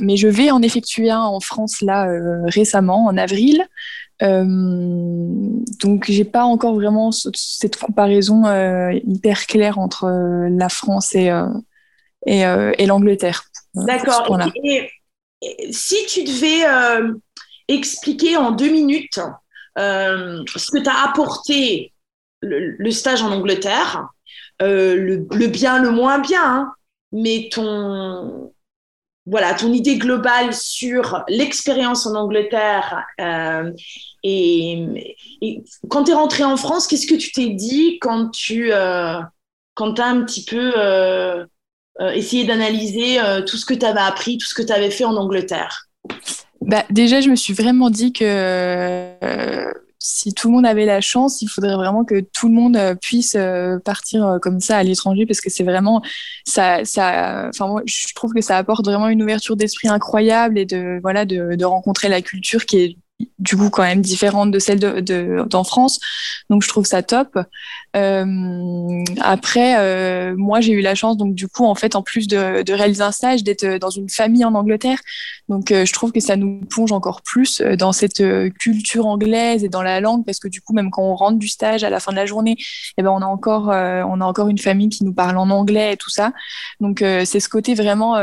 mais 0.00 0.16
je 0.16 0.28
vais 0.28 0.50
en 0.50 0.62
effectuer 0.62 1.10
un 1.10 1.22
en 1.22 1.40
France 1.40 1.80
là 1.80 2.08
euh, 2.08 2.42
récemment, 2.46 3.06
en 3.06 3.16
avril. 3.16 3.66
Euh, 4.22 4.44
donc 5.80 6.04
j'ai 6.08 6.24
pas 6.24 6.44
encore 6.44 6.74
vraiment 6.74 7.10
cette 7.10 7.76
comparaison 7.76 8.44
hyper 9.04 9.46
claire 9.46 9.78
entre 9.78 10.08
la 10.50 10.68
France 10.68 11.14
et, 11.14 11.30
et, 12.26 12.40
et 12.40 12.86
l'Angleterre. 12.86 13.44
D'accord. 13.74 14.26
si 15.70 15.96
tu 16.08 16.24
devais 16.24 16.66
expliquer 17.68 18.36
en 18.36 18.50
deux 18.50 18.70
minutes 18.70 19.20
ce 19.80 20.70
que 20.70 20.82
tu 20.82 20.88
as 20.88 21.08
apporté 21.08 21.92
le, 22.42 22.90
stage 22.90 23.22
en 23.22 23.32
Angleterre, 23.32 24.08
le, 24.60 25.26
le, 25.30 25.46
bien, 25.46 25.82
le 25.82 25.90
moins 25.90 26.18
bien, 26.18 26.44
hein, 26.44 26.72
mais 27.12 27.48
ton, 27.52 28.52
voilà, 29.26 29.54
ton 29.54 29.72
idée 29.72 29.96
globale 29.96 30.54
sur 30.54 31.24
l'expérience 31.28 32.06
en 32.06 32.14
Angleterre. 32.14 33.04
Euh, 33.20 33.70
et, 34.22 34.86
quand 35.88 36.04
tu 36.04 36.10
es 36.10 36.14
rentré 36.14 36.42
en 36.42 36.56
France, 36.56 36.86
qu'est-ce 36.86 37.06
que 37.06 37.14
tu 37.14 37.30
t'es 37.32 37.50
dit 37.50 37.98
quand 38.00 38.30
tu 38.30 38.72
euh, 38.72 39.20
quand 39.74 39.98
as 40.00 40.06
un 40.06 40.24
petit 40.24 40.44
peu 40.44 40.72
euh, 40.76 41.44
essayé 42.12 42.44
d'analyser 42.44 43.18
tout 43.46 43.56
ce 43.56 43.66
que 43.66 43.74
tu 43.74 43.86
avais 43.86 44.00
appris, 44.00 44.38
tout 44.38 44.46
ce 44.46 44.54
que 44.54 44.62
tu 44.62 44.72
avais 44.72 44.90
fait 44.90 45.04
en 45.04 45.16
Angleterre? 45.16 45.86
Bah, 46.60 46.84
Déjà, 46.90 47.20
je 47.20 47.30
me 47.30 47.36
suis 47.36 47.54
vraiment 47.54 47.90
dit 47.90 48.12
que 48.12 49.16
si 50.02 50.32
tout 50.32 50.48
le 50.48 50.54
monde 50.54 50.66
avait 50.66 50.86
la 50.86 51.02
chance, 51.02 51.42
il 51.42 51.48
faudrait 51.48 51.76
vraiment 51.76 52.04
que 52.04 52.20
tout 52.20 52.48
le 52.48 52.54
monde 52.54 52.76
euh, 52.76 52.94
puisse 52.94 53.36
euh, 53.36 53.78
partir 53.78 54.26
euh, 54.26 54.38
comme 54.38 54.58
ça 54.58 54.78
à 54.78 54.82
l'étranger 54.82 55.26
parce 55.26 55.42
que 55.42 55.50
c'est 55.50 55.62
vraiment 55.62 56.02
ça 56.46 56.84
ça 56.86 57.50
moi 57.60 57.82
je 57.84 58.14
trouve 58.14 58.32
que 58.32 58.40
ça 58.40 58.56
apporte 58.56 58.86
vraiment 58.86 59.08
une 59.08 59.22
ouverture 59.22 59.56
d'esprit 59.56 59.88
incroyable 59.88 60.58
et 60.58 60.64
de 60.64 60.98
voilà 61.02 61.26
de, 61.26 61.54
de 61.54 61.64
rencontrer 61.66 62.08
la 62.08 62.22
culture 62.22 62.64
qui 62.64 62.78
est 62.78 62.96
du 63.38 63.56
coup 63.56 63.70
quand 63.70 63.82
même 63.82 64.00
différente 64.00 64.50
de 64.50 64.58
celle 64.58 64.78
d'en 64.78 65.00
de, 65.00 65.66
France. 65.66 66.00
Donc 66.48 66.62
je 66.62 66.68
trouve 66.68 66.84
ça 66.84 67.02
top. 67.02 67.38
Euh, 67.96 69.04
après, 69.20 69.78
euh, 69.78 70.34
moi 70.36 70.60
j'ai 70.60 70.72
eu 70.72 70.80
la 70.80 70.94
chance 70.94 71.16
donc 71.16 71.34
du 71.34 71.48
coup 71.48 71.64
en 71.64 71.74
fait 71.74 71.96
en 71.96 72.02
plus 72.02 72.28
de, 72.28 72.62
de 72.62 72.72
réaliser 72.72 73.02
un 73.02 73.12
stage 73.12 73.42
d'être 73.42 73.78
dans 73.78 73.90
une 73.90 74.08
famille 74.08 74.44
en 74.44 74.54
Angleterre. 74.54 74.98
Donc 75.48 75.72
euh, 75.72 75.84
je 75.84 75.92
trouve 75.92 76.12
que 76.12 76.20
ça 76.20 76.36
nous 76.36 76.60
plonge 76.66 76.92
encore 76.92 77.22
plus 77.22 77.60
euh, 77.60 77.76
dans 77.76 77.92
cette 77.92 78.22
culture 78.58 79.06
anglaise 79.06 79.64
et 79.64 79.68
dans 79.68 79.82
la 79.82 80.00
langue 80.00 80.24
parce 80.24 80.38
que 80.38 80.48
du 80.48 80.60
coup 80.60 80.72
même 80.72 80.90
quand 80.90 81.02
on 81.02 81.14
rentre 81.14 81.38
du 81.38 81.48
stage 81.48 81.84
à 81.84 81.90
la 81.90 82.00
fin 82.00 82.12
de 82.12 82.16
la 82.16 82.26
journée, 82.26 82.56
eh 82.96 83.02
ben 83.02 83.10
on 83.10 83.22
a 83.22 83.26
encore 83.26 83.68
on 83.68 84.20
a 84.20 84.24
encore 84.24 84.48
une 84.48 84.58
famille 84.58 84.88
qui 84.88 85.04
nous 85.04 85.14
parle 85.14 85.36
en 85.36 85.50
anglais 85.50 85.94
et 85.94 85.96
tout 85.96 86.10
ça. 86.10 86.32
Donc 86.80 87.00
c'est 87.00 87.40
ce 87.40 87.48
côté 87.48 87.74
vraiment 87.74 88.16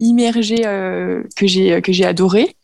immergé 0.00 0.66
euh, 0.66 1.22
que 1.36 1.46
j'ai 1.46 1.80
que 1.82 1.92
j'ai 1.92 2.04
adoré. 2.04 2.56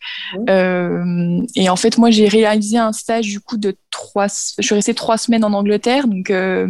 Euh, 0.48 1.40
et 1.54 1.68
en 1.68 1.76
fait, 1.76 1.98
moi, 1.98 2.10
j'ai 2.10 2.28
réalisé 2.28 2.78
un 2.78 2.92
stage 2.92 3.26
du 3.26 3.40
coup 3.40 3.56
de 3.56 3.76
trois. 3.90 4.26
Je 4.26 4.62
suis 4.62 4.74
restée 4.74 4.94
trois 4.94 5.18
semaines 5.18 5.44
en 5.44 5.52
Angleterre, 5.52 6.08
donc 6.08 6.30
euh, 6.30 6.68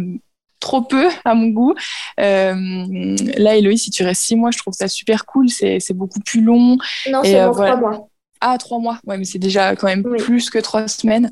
trop 0.59 0.81
peu 0.81 1.07
à 1.25 1.33
mon 1.33 1.47
goût. 1.47 1.73
là, 2.17 3.55
Héloïse, 3.55 3.83
si 3.83 3.89
tu 3.89 4.03
restes 4.03 4.23
six 4.23 4.35
mois, 4.35 4.51
je 4.51 4.57
trouve 4.57 4.73
ça 4.73 4.87
super 4.87 5.25
cool. 5.25 5.49
C'est 5.49 5.93
beaucoup 5.93 6.19
plus 6.19 6.41
long. 6.41 6.77
Non, 7.09 7.21
c'est 7.23 7.39
trois 7.51 7.75
mois. 7.77 8.09
Ah, 8.39 8.57
trois 8.59 8.79
mois. 8.79 8.99
Ouais, 9.07 9.17
mais 9.17 9.25
c'est 9.25 9.39
déjà 9.39 9.75
quand 9.75 9.87
même 9.87 10.03
plus 10.03 10.49
que 10.49 10.59
trois 10.59 10.87
semaines. 10.87 11.31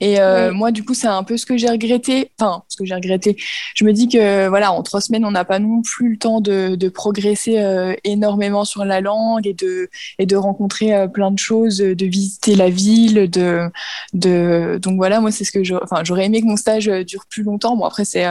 Et 0.00 0.20
euh, 0.20 0.52
moi, 0.52 0.70
du 0.70 0.84
coup, 0.84 0.94
c'est 0.94 1.08
un 1.08 1.24
peu 1.24 1.36
ce 1.36 1.46
que 1.46 1.56
j'ai 1.56 1.68
regretté. 1.68 2.30
Enfin, 2.38 2.62
ce 2.68 2.76
que 2.76 2.84
j'ai 2.84 2.94
regretté. 2.94 3.36
Je 3.74 3.84
me 3.84 3.92
dis 3.92 4.08
que, 4.08 4.48
voilà, 4.48 4.72
en 4.72 4.82
trois 4.82 5.00
semaines, 5.00 5.24
on 5.24 5.30
n'a 5.30 5.44
pas 5.44 5.58
non 5.58 5.82
plus 5.82 6.12
le 6.12 6.18
temps 6.18 6.40
de, 6.40 6.76
de 6.76 6.88
progresser 6.88 7.58
euh, 7.58 7.94
énormément 8.04 8.64
sur 8.64 8.84
la 8.84 9.00
langue 9.00 9.46
et 9.46 9.54
de, 9.54 9.88
et 10.18 10.26
de 10.26 10.36
rencontrer 10.36 10.94
euh, 10.94 11.08
plein 11.08 11.30
de 11.30 11.38
choses, 11.38 11.78
de 11.78 12.06
visiter 12.06 12.54
la 12.54 12.70
ville. 12.70 13.30
De, 13.30 13.70
de... 14.12 14.78
Donc 14.80 14.96
voilà, 14.96 15.20
moi, 15.20 15.30
c'est 15.32 15.44
ce 15.44 15.52
que 15.52 15.64
j'aurais 15.64 15.82
enfin, 15.82 16.02
aimé 16.16 16.40
que 16.40 16.46
mon 16.46 16.56
stage 16.56 16.86
dure 16.86 17.24
plus 17.28 17.42
longtemps. 17.42 17.76
Bon, 17.76 17.84
après, 17.84 18.04
c'est 18.04 18.24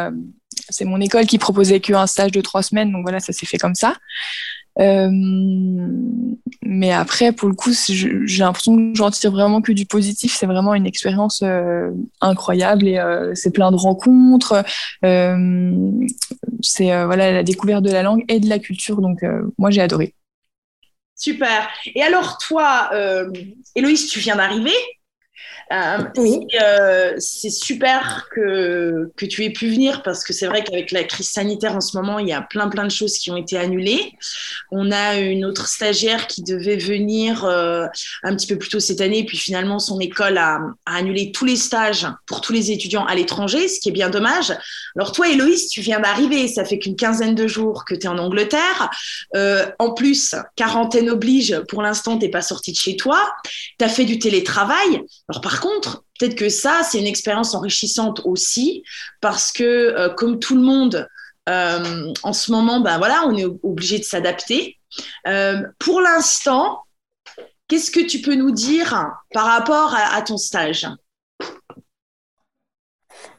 c'est 0.69 0.86
mon 0.86 1.01
école 1.01 1.25
qui 1.25 1.39
proposait 1.39 1.79
qu'un 1.79 2.07
stage 2.07 2.31
de 2.31 2.41
trois 2.41 2.63
semaines. 2.63 2.91
Donc 2.91 3.01
voilà, 3.03 3.19
ça 3.19 3.33
s'est 3.33 3.45
fait 3.45 3.57
comme 3.57 3.75
ça. 3.75 3.95
Euh, 4.80 5.10
mais 6.63 6.92
après, 6.92 7.32
pour 7.32 7.50
le 7.50 7.56
coup, 7.56 7.72
j'ai 7.74 8.44
l'impression 8.44 8.75
que 8.75 8.96
j'en 8.96 9.12
tire 9.12 9.32
vraiment 9.32 9.62
que 9.62 9.72
du 9.72 9.86
positif. 9.86 10.36
C'est 10.36 10.46
vraiment 10.46 10.74
une 10.74 10.86
expérience 10.86 11.42
euh, 11.44 11.92
incroyable 12.22 12.88
et 12.88 12.98
euh, 12.98 13.34
c'est 13.36 13.51
plein 13.51 13.72
de 13.72 13.75
rencontres. 13.75 14.63
c'est 15.01 17.06
voilà 17.06 17.32
la 17.32 17.44
découverte 17.44 17.84
de 17.84 17.92
la 17.92 18.03
langue 18.03 18.24
et 18.27 18.39
de 18.39 18.50
la 18.50 18.60
culture. 18.60 19.01
Donc 19.01 19.24
moi, 19.58 19.72
j'ai 19.72 19.82
adoré. 19.82 20.15
Super. 21.15 21.70
Et 21.94 22.01
alors 22.01 22.38
toi, 22.38 22.89
Héloïse, 23.75 24.08
tu 24.08 24.20
viens 24.20 24.36
d'arriver 24.36 24.74
euh, 25.72 25.98
oui. 26.17 26.48
Euh, 26.62 27.13
c'est 27.17 27.50
super 27.50 28.27
que, 28.32 29.12
que 29.15 29.25
tu 29.25 29.43
aies 29.43 29.50
pu 29.50 29.70
venir 29.70 30.03
parce 30.03 30.24
que 30.24 30.34
c'est 30.34 30.48
vrai 30.48 30.63
qu'avec 30.63 30.91
la 30.91 31.03
crise 31.03 31.29
sanitaire 31.29 31.75
en 31.75 31.82
ce 31.82 31.98
moment, 31.98 32.20
il 32.20 32.27
y 32.27 32.34
a 32.34 32.41
plein 32.41 32.70
plein 32.70 32.84
de 32.84 32.91
choses 32.91 33.17
qui 33.17 33.32
ont 33.32 33.38
été 33.38 33.58
annulées. 33.58 34.13
On 34.72 34.91
a 34.91 35.17
une 35.17 35.46
autre 35.46 35.67
stagiaire 35.67 36.27
qui 36.27 36.43
devait 36.43 36.77
venir 36.77 37.46
euh, 37.46 37.88
un 38.24 38.36
petit 38.36 38.48
peu 38.48 38.58
plus 38.58 38.70
tôt 38.70 38.79
cette 38.79 39.01
année, 39.01 39.24
puis 39.25 39.38
finalement 39.38 39.79
son 39.79 40.00
école 40.00 40.38
a, 40.38 40.60
a, 40.86 40.96
annulé 40.96 41.32
tous 41.32 41.46
les 41.46 41.55
stages 41.55 42.08
pour 42.25 42.41
tous 42.41 42.53
les 42.53 42.72
étudiants 42.72 43.05
à 43.05 43.15
l'étranger, 43.15 43.67
ce 43.67 43.79
qui 43.79 43.89
est 43.89 43.93
bien 43.93 44.10
dommage. 44.10 44.53
Alors 44.96 45.12
toi, 45.12 45.27
Héloïse, 45.27 45.70
tu 45.70 45.82
viens 45.82 46.00
d'arriver, 46.00 46.48
ça 46.48 46.65
fait 46.65 46.77
qu'une 46.77 46.96
quinzaine 46.96 47.36
de 47.36 47.48
jours 47.48 47.86
que 47.86 47.96
tu 47.96 48.01
es 48.01 48.08
en 48.08 48.17
Angleterre. 48.17 48.89
en 49.79 49.91
plus, 49.93 50.36
quarantaine 50.55 51.10
oblige, 51.10 51.60
pour 51.70 51.82
l'instant, 51.82 52.17
tu 52.17 52.25
n'es 52.25 52.32
pas 52.32 52.41
sortie 52.41 52.72
de 52.72 52.77
chez 52.77 52.96
toi. 52.96 53.20
Tu 53.79 53.86
as 53.86 53.89
fait 53.89 54.05
du 54.05 54.20
télétravail. 54.20 55.01
Alors 55.29 55.41
par 55.41 55.60
contre, 55.63 56.03
peut-être 56.20 56.36
que 56.36 56.50
ça, 56.50 56.82
c'est 56.84 57.00
une 57.00 57.08
expérience 57.08 57.55
enrichissante 57.55 58.22
aussi, 58.25 58.84
parce 59.22 59.51
que 59.51 59.63
euh, 59.63 60.10
comme 60.10 60.39
tout 60.39 60.55
le 60.55 60.62
monde, 60.62 61.08
euh, 61.50 62.13
en 62.24 62.34
ce 62.34 62.51
moment, 62.51 62.82
ben 62.82 62.98
voilà, 62.98 63.24
on 63.25 63.36
est 63.36 63.46
obligé 63.63 63.98
de 63.98 64.03
s'adapter. 64.03 64.77
Euh, 65.27 65.62
pour 65.79 66.01
l'instant, 66.01 66.82
qu'est-ce 67.67 67.91
que 67.91 68.00
tu 68.00 68.22
peux 68.22 68.36
nous 68.36 68.51
dire 68.51 69.12
par 69.32 69.46
rapport 69.46 69.96
à, 69.96 70.22
ton 70.22 70.38
stage? 70.38 70.88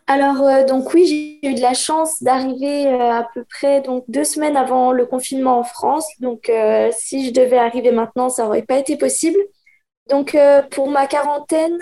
Alors, 0.07 0.67
donc 0.67 0.93
oui, 0.93 1.07
j'ai 1.43 1.49
eu 1.49 1.55
de 1.55 1.63
la 1.63 1.73
chance 1.73 2.23
d'arriver 2.23 2.89
à 2.89 3.27
peu 3.33 3.45
près 3.45 3.81
donc, 3.81 4.05
deux 4.09 4.25
semaines 4.25 4.57
avant 4.57 4.93
le 4.93 5.07
confinement 5.07 5.59
en 5.61 5.65
France. 5.65 6.07
Donc, 6.21 6.51
si 6.93 7.27
je 7.27 7.33
devais 7.33 7.57
arriver 7.57 7.91
maintenant, 7.91 8.29
ça 8.29 8.45
n'aurait 8.45 8.63
pas 8.63 8.77
été 8.77 8.99
possible. 8.99 9.39
Donc, 10.11 10.37
pour 10.73 10.91
ma 10.91 11.07
quarantaine, 11.07 11.79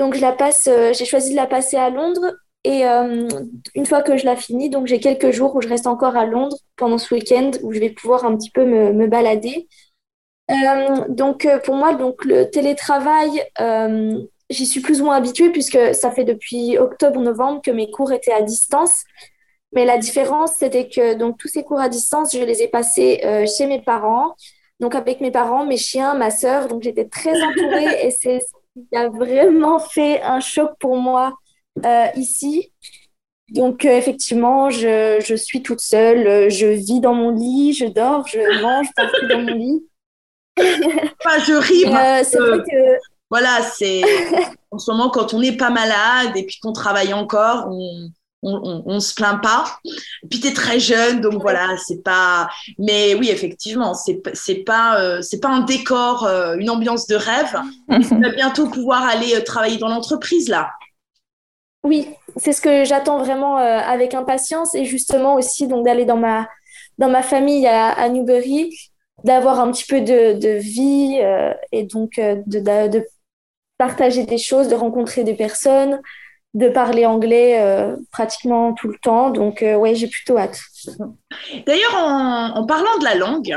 donc, 0.00 0.14
je 0.14 0.22
la 0.22 0.32
passe, 0.32 0.66
euh, 0.66 0.94
j'ai 0.94 1.04
choisi 1.04 1.32
de 1.32 1.36
la 1.36 1.46
passer 1.46 1.76
à 1.76 1.90
Londres. 1.90 2.34
Et 2.64 2.86
euh, 2.86 3.28
une 3.74 3.84
fois 3.84 4.00
que 4.00 4.16
je 4.16 4.24
la 4.24 4.34
finis, 4.34 4.70
donc 4.70 4.86
j'ai 4.86 4.98
quelques 4.98 5.30
jours 5.30 5.54
où 5.54 5.60
je 5.60 5.68
reste 5.68 5.86
encore 5.86 6.16
à 6.16 6.24
Londres 6.24 6.56
pendant 6.76 6.96
ce 6.96 7.14
week-end 7.14 7.50
où 7.62 7.72
je 7.74 7.80
vais 7.80 7.90
pouvoir 7.90 8.24
un 8.24 8.34
petit 8.34 8.50
peu 8.50 8.64
me, 8.64 8.94
me 8.94 9.06
balader. 9.08 9.68
Euh, 10.50 11.04
donc 11.10 11.46
pour 11.64 11.74
moi, 11.74 11.94
donc 11.94 12.24
le 12.24 12.48
télétravail, 12.50 13.42
j'y 14.48 14.66
suis 14.66 14.80
plus 14.80 15.02
ou 15.02 15.04
moins 15.04 15.16
habituée 15.16 15.50
puisque 15.50 15.94
ça 15.94 16.10
fait 16.10 16.24
depuis 16.24 16.78
octobre-novembre 16.78 17.60
que 17.62 17.70
mes 17.70 17.90
cours 17.90 18.12
étaient 18.12 18.32
à 18.32 18.40
distance. 18.40 19.04
Mais 19.74 19.84
la 19.84 19.98
différence, 19.98 20.52
c'était 20.54 20.88
que 20.88 21.14
donc 21.14 21.36
tous 21.36 21.48
ces 21.48 21.62
cours 21.62 21.80
à 21.80 21.90
distance, 21.90 22.34
je 22.34 22.42
les 22.42 22.62
ai 22.62 22.68
passés 22.68 23.20
chez 23.56 23.66
mes 23.66 23.82
parents, 23.82 24.34
donc 24.80 24.94
avec 24.94 25.20
mes 25.20 25.30
parents, 25.30 25.66
mes 25.66 25.76
chiens, 25.76 26.14
ma 26.14 26.30
sœur. 26.30 26.68
Donc 26.68 26.82
j'étais 26.82 27.06
très 27.06 27.42
entourée 27.42 28.06
et 28.06 28.10
c'est 28.10 28.40
qui 28.74 28.96
a 28.96 29.08
vraiment 29.08 29.78
fait 29.78 30.22
un 30.22 30.40
choc 30.40 30.72
pour 30.78 30.96
moi 30.96 31.34
euh, 31.84 32.06
ici. 32.16 32.72
Donc, 33.50 33.84
euh, 33.84 33.96
effectivement, 33.96 34.70
je, 34.70 35.22
je, 35.24 35.34
suis 35.34 35.62
toute 35.62 35.80
seule, 35.80 36.50
je 36.50 36.66
vis 36.66 37.00
dans 37.00 37.14
mon 37.14 37.30
lit, 37.30 37.72
je 37.72 37.86
dors, 37.86 38.26
je 38.28 38.62
mange 38.62 38.86
partout 38.94 39.26
dans 39.28 39.40
mon 39.40 39.54
lit. 39.54 39.86
Enfin, 40.56 41.38
je 41.46 41.54
ris. 41.54 41.84
Euh, 41.86 42.24
c'est 42.24 42.38
vrai 42.38 42.58
que. 42.58 42.98
Voilà, 43.28 43.62
c'est 43.62 44.02
en 44.72 44.78
ce 44.78 44.90
moment, 44.90 45.08
quand 45.08 45.34
on 45.34 45.40
n'est 45.40 45.56
pas 45.56 45.70
malade 45.70 46.36
et 46.36 46.44
puis 46.44 46.58
qu'on 46.60 46.72
travaille 46.72 47.14
encore, 47.14 47.68
on, 47.68 48.10
on, 48.42 48.82
on, 48.86 49.00
se 49.00 49.14
plaint 49.14 49.42
pas. 49.42 49.64
Puis 50.30 50.40
tu 50.40 50.48
es 50.48 50.52
très 50.52 50.80
jeune, 50.80 51.20
donc 51.20 51.40
voilà, 51.42 51.76
c'est 51.76 52.02
pas. 52.02 52.48
Mais 52.78 53.14
oui, 53.14 53.28
effectivement, 53.30 53.94
c'est 53.94 54.64
pas 54.64 55.00
euh, 55.00 55.20
c'est 55.20 55.40
pas 55.40 55.48
un 55.48 55.60
décor, 55.60 56.24
euh, 56.24 56.56
une 56.56 56.70
ambiance 56.70 57.06
de 57.06 57.16
rêve. 57.16 57.54
tu 58.08 58.20
vas 58.20 58.30
bientôt 58.30 58.68
pouvoir 58.68 59.04
aller 59.04 59.34
euh, 59.34 59.42
travailler 59.42 59.78
dans 59.78 59.88
l'entreprise 59.88 60.48
là. 60.48 60.70
Oui, 61.82 62.08
c'est 62.36 62.52
ce 62.52 62.60
que 62.60 62.84
j'attends 62.84 63.18
vraiment 63.18 63.56
avec 63.56 64.12
impatience 64.12 64.74
et 64.74 64.84
justement 64.84 65.36
aussi 65.36 65.66
donc 65.66 65.86
d'aller 65.86 66.04
dans 66.04 66.18
ma 66.18 66.46
dans 66.98 67.08
ma 67.08 67.22
famille 67.22 67.66
à, 67.66 67.88
à 67.88 68.08
Newbury, 68.10 68.76
d'avoir 69.24 69.60
un 69.60 69.72
petit 69.72 69.86
peu 69.86 70.02
de, 70.02 70.38
de 70.38 70.58
vie 70.58 71.18
et 71.72 71.84
donc 71.84 72.16
de, 72.16 72.42
de, 72.46 72.88
de 72.88 73.06
partager 73.78 74.24
des 74.24 74.36
choses, 74.36 74.68
de 74.68 74.74
rencontrer 74.74 75.24
des 75.24 75.32
personnes 75.32 76.02
de 76.54 76.68
parler 76.68 77.06
anglais 77.06 77.60
euh, 77.60 77.96
pratiquement 78.10 78.74
tout 78.74 78.88
le 78.88 78.98
temps. 79.00 79.30
Donc, 79.30 79.62
euh, 79.62 79.76
ouais, 79.76 79.94
j'ai 79.94 80.08
plutôt 80.08 80.38
hâte. 80.38 80.60
D'ailleurs, 81.66 81.94
en, 81.94 82.66
parlant 82.66 82.98
de 82.98 83.04
la 83.04 83.14
langue, 83.14 83.56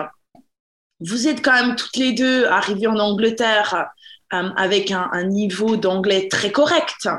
vous 1.00 1.28
êtes 1.28 1.44
quand 1.44 1.54
même 1.54 1.76
toutes 1.76 1.98
les 1.98 2.14
deux 2.14 2.46
arrivées 2.46 2.88
en 2.88 3.00
Angleterre 3.00 3.88
euh, 4.34 4.50
avec 4.56 4.92
un, 4.92 5.24
niveau 5.24 5.76
d'anglais 5.76 6.28
très 6.30 6.52
correct. 6.52 7.10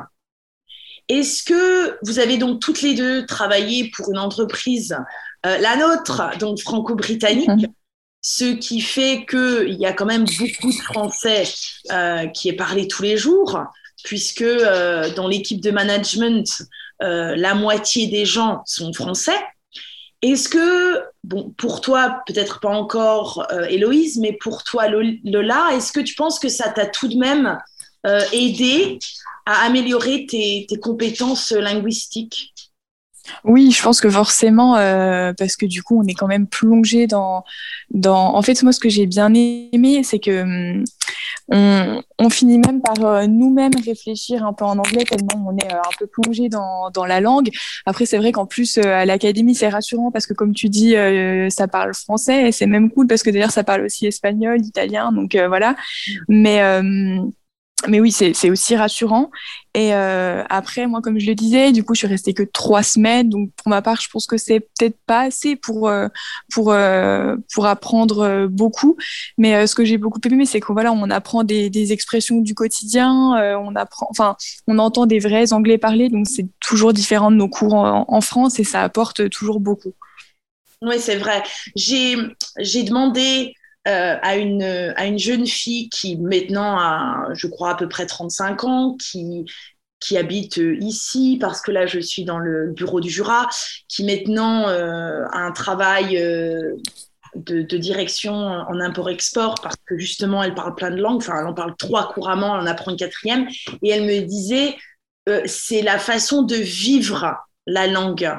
Est-ce 1.08 1.42
que 1.42 1.98
vous 2.02 2.18
avez 2.18 2.38
donc 2.38 2.60
toutes 2.60 2.80
les 2.80 2.94
deux 2.94 3.26
travaillé 3.26 3.90
pour 3.94 4.10
une 4.10 4.18
entreprise, 4.18 4.96
la 5.42 5.76
nôtre, 5.76 6.38
donc 6.38 6.58
franco-britannique, 6.60 7.48
mhm. 7.48 7.74
ce 8.22 8.54
qui 8.54 8.80
fait 8.80 9.26
qu'il 9.28 9.74
y 9.74 9.84
a 9.84 9.92
quand 9.92 10.06
même 10.06 10.24
beaucoup 10.24 10.70
de 10.70 10.82
français 10.82 11.44
qui 12.32 12.48
est 12.48 12.56
parlé 12.56 12.88
tous 12.88 13.02
les 13.02 13.18
jours 13.18 13.60
puisque 14.04 14.42
euh, 14.42 15.12
dans 15.14 15.26
l'équipe 15.26 15.60
de 15.60 15.72
management, 15.72 16.46
euh, 17.02 17.34
la 17.34 17.54
moitié 17.54 18.06
des 18.06 18.24
gens 18.24 18.62
sont 18.66 18.92
français. 18.92 19.36
Est-ce 20.22 20.48
que, 20.48 21.02
bon, 21.24 21.52
pour 21.58 21.80
toi, 21.80 22.20
peut-être 22.26 22.60
pas 22.60 22.70
encore 22.70 23.46
euh, 23.52 23.64
Héloïse, 23.64 24.18
mais 24.20 24.32
pour 24.32 24.62
toi 24.62 24.86
Lola, 24.88 25.70
est-ce 25.72 25.92
que 25.92 26.00
tu 26.00 26.14
penses 26.14 26.38
que 26.38 26.48
ça 26.48 26.68
t'a 26.68 26.86
tout 26.86 27.08
de 27.08 27.16
même 27.16 27.58
aidé 28.32 28.98
à 29.46 29.64
améliorer 29.64 30.26
tes, 30.26 30.66
compétences 30.80 31.52
linguistiques? 31.52 32.54
Oui, 33.44 33.70
je 33.70 33.82
pense 33.82 34.00
que 34.00 34.10
forcément, 34.10 34.76
euh, 34.76 35.32
parce 35.36 35.56
que 35.56 35.66
du 35.66 35.82
coup, 35.82 35.98
on 36.02 36.06
est 36.06 36.14
quand 36.14 36.26
même 36.26 36.46
plongé 36.46 37.06
dans, 37.06 37.44
dans. 37.90 38.34
En 38.34 38.42
fait, 38.42 38.62
moi, 38.62 38.72
ce 38.72 38.80
que 38.80 38.90
j'ai 38.90 39.06
bien 39.06 39.32
aimé, 39.32 40.02
c'est 40.04 40.18
que 40.18 40.42
hum, 40.42 40.84
on, 41.48 42.02
on, 42.18 42.30
finit 42.30 42.58
même 42.58 42.80
par 42.80 43.04
euh, 43.04 43.26
nous-mêmes 43.26 43.72
réfléchir 43.84 44.44
un 44.44 44.52
peu 44.52 44.64
en 44.64 44.78
anglais 44.78 45.04
tellement 45.04 45.46
on 45.46 45.56
est 45.56 45.72
euh, 45.72 45.78
un 45.78 45.92
peu 45.98 46.06
plongé 46.06 46.48
dans, 46.48 46.90
dans 46.90 47.04
la 47.04 47.20
langue. 47.20 47.50
Après, 47.86 48.06
c'est 48.06 48.18
vrai 48.18 48.32
qu'en 48.32 48.46
plus 48.46 48.78
à 48.78 49.04
l'académie, 49.04 49.54
c'est 49.54 49.68
rassurant 49.68 50.10
parce 50.10 50.26
que 50.26 50.34
comme 50.34 50.54
tu 50.54 50.68
dis, 50.68 50.94
ça 51.50 51.68
parle 51.68 51.94
français 51.94 52.48
et 52.48 52.52
c'est 52.52 52.66
même 52.66 52.90
cool 52.90 53.06
parce 53.06 53.22
que 53.22 53.30
d'ailleurs, 53.30 53.50
ça 53.50 53.64
parle 53.64 53.82
aussi 53.84 54.06
espagnol, 54.06 54.60
italien, 54.60 55.12
donc 55.12 55.36
voilà. 55.36 55.76
Mais 56.28 56.60
mais 57.88 58.00
oui, 58.00 58.12
c'est 58.12 58.50
aussi 58.50 58.76
rassurant. 58.76 59.30
Et 59.74 59.92
euh, 59.94 60.42
après, 60.48 60.86
moi, 60.86 61.00
comme 61.02 61.18
je 61.18 61.26
le 61.26 61.34
disais, 61.34 61.72
du 61.72 61.82
coup, 61.82 61.94
je 61.94 61.98
suis 61.98 62.06
restée 62.06 62.32
que 62.32 62.42
trois 62.42 62.82
semaines. 62.82 63.28
Donc, 63.28 63.50
pour 63.56 63.68
ma 63.68 63.82
part, 63.82 64.00
je 64.00 64.08
pense 64.08 64.26
que 64.26 64.36
c'est 64.36 64.60
peut-être 64.60 64.96
pas 65.06 65.22
assez 65.22 65.56
pour 65.56 65.88
euh, 65.88 66.08
pour 66.52 66.72
euh, 66.72 67.36
pour 67.52 67.66
apprendre 67.66 68.46
beaucoup. 68.46 68.96
Mais 69.38 69.66
ce 69.66 69.74
que 69.74 69.84
j'ai 69.84 69.98
beaucoup 69.98 70.20
aimé, 70.30 70.46
c'est 70.46 70.60
qu'on 70.60 70.76
on 70.76 71.10
apprend 71.10 71.44
des, 71.44 71.92
expressions 71.92 72.40
du 72.40 72.54
quotidien. 72.54 73.12
on 73.58 73.74
apprend, 73.74 74.06
enfin, 74.10 74.36
on 74.66 74.78
entend 74.78 75.06
des 75.06 75.18
vrais 75.18 75.52
anglais 75.52 75.78
parler. 75.78 76.08
Donc, 76.08 76.26
c'est 76.28 76.46
toujours 76.60 76.92
différent 76.92 77.30
de 77.30 77.36
nos 77.36 77.48
cours 77.48 77.74
en, 77.74 78.04
en 78.08 78.20
France 78.20 78.58
et 78.60 78.64
ça 78.64 78.82
apporte 78.82 79.28
toujours 79.30 79.60
beaucoup. 79.60 79.92
Oui, 80.82 80.96
c'est 80.98 81.16
vrai. 81.16 81.42
J'ai 81.76 82.82
demandé 82.84 83.54
euh, 83.86 84.16
à, 84.22 84.36
une, 84.36 84.62
à 84.62 85.04
une 85.04 85.18
jeune 85.18 85.46
fille 85.46 85.90
qui 85.90 86.16
maintenant 86.16 86.78
a, 86.78 87.28
je 87.34 87.46
crois, 87.46 87.72
à 87.72 87.74
peu 87.74 87.86
près 87.86 88.06
35 88.06 88.64
ans, 88.64 88.96
qui, 88.98 89.44
qui 90.00 90.16
habite 90.16 90.58
euh, 90.58 90.76
ici 90.80 91.36
parce 91.38 91.60
que 91.60 91.70
là, 91.70 91.84
je 91.84 92.00
suis 92.00 92.24
dans 92.24 92.38
le 92.38 92.70
bureau 92.70 93.00
du 93.00 93.10
Jura, 93.10 93.46
qui 93.88 94.04
maintenant 94.04 94.68
euh, 94.68 95.24
a 95.32 95.38
un 95.38 95.52
travail 95.52 96.16
de, 96.16 97.62
de, 97.62 97.76
direction 97.76 98.32
en 98.32 98.80
import-export 98.80 99.56
parce 99.62 99.76
que 99.84 99.98
justement, 99.98 100.42
elle 100.42 100.54
parle 100.54 100.74
plein 100.74 100.90
de 100.90 101.00
langues, 101.00 101.18
enfin, 101.18 101.40
elle 101.40 101.46
en 101.46 101.54
parle 101.54 101.76
trois 101.76 102.10
couramment, 102.10 102.54
elle 102.54 102.62
en 102.62 102.66
apprend 102.66 102.90
une 102.90 102.96
quatrième, 102.96 103.48
et 103.82 103.90
elle 103.90 104.04
me 104.04 104.20
disait, 104.20 104.76
c'est 105.44 105.82
la 105.82 105.98
façon 105.98 106.42
de 106.42 106.56
vivre 106.56 107.36
la 107.66 107.86
langue 107.86 108.30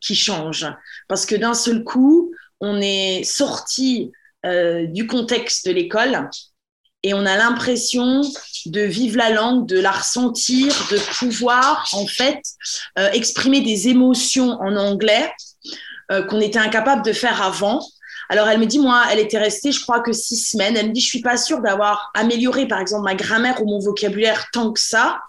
qui 0.00 0.14
change. 0.14 0.66
Parce 1.08 1.26
que 1.26 1.34
d'un 1.34 1.54
seul 1.54 1.82
coup, 1.82 2.32
on 2.60 2.80
est 2.80 3.24
sorti 3.24 4.12
euh, 4.44 4.86
du 4.86 5.06
contexte 5.06 5.66
de 5.66 5.72
l'école 5.72 6.28
et 7.02 7.14
on 7.14 7.26
a 7.26 7.36
l'impression 7.36 8.22
de 8.66 8.80
vivre 8.80 9.16
la 9.16 9.30
langue, 9.30 9.66
de 9.66 9.78
la 9.78 9.90
ressentir, 9.90 10.72
de 10.90 10.98
pouvoir 11.18 11.88
en 11.92 12.06
fait 12.06 12.40
euh, 12.98 13.10
exprimer 13.10 13.60
des 13.60 13.88
émotions 13.88 14.52
en 14.60 14.76
anglais 14.76 15.32
euh, 16.12 16.22
qu'on 16.22 16.40
était 16.40 16.60
incapable 16.60 17.04
de 17.04 17.12
faire 17.12 17.42
avant. 17.42 17.84
Alors 18.28 18.48
elle 18.48 18.60
me 18.60 18.66
dit, 18.66 18.78
moi, 18.78 19.04
elle 19.10 19.18
était 19.18 19.38
restée, 19.38 19.72
je 19.72 19.80
crois 19.80 20.00
que 20.00 20.12
six 20.12 20.36
semaines. 20.36 20.76
Elle 20.76 20.88
me 20.88 20.92
dit, 20.92 21.00
je 21.00 21.08
suis 21.08 21.20
pas 21.22 21.36
sûre 21.36 21.60
d'avoir 21.60 22.10
amélioré, 22.14 22.68
par 22.68 22.78
exemple, 22.78 23.04
ma 23.04 23.14
grammaire 23.14 23.60
ou 23.62 23.66
mon 23.68 23.80
vocabulaire 23.80 24.46
tant 24.52 24.72
que 24.72 24.80
ça, 24.80 25.20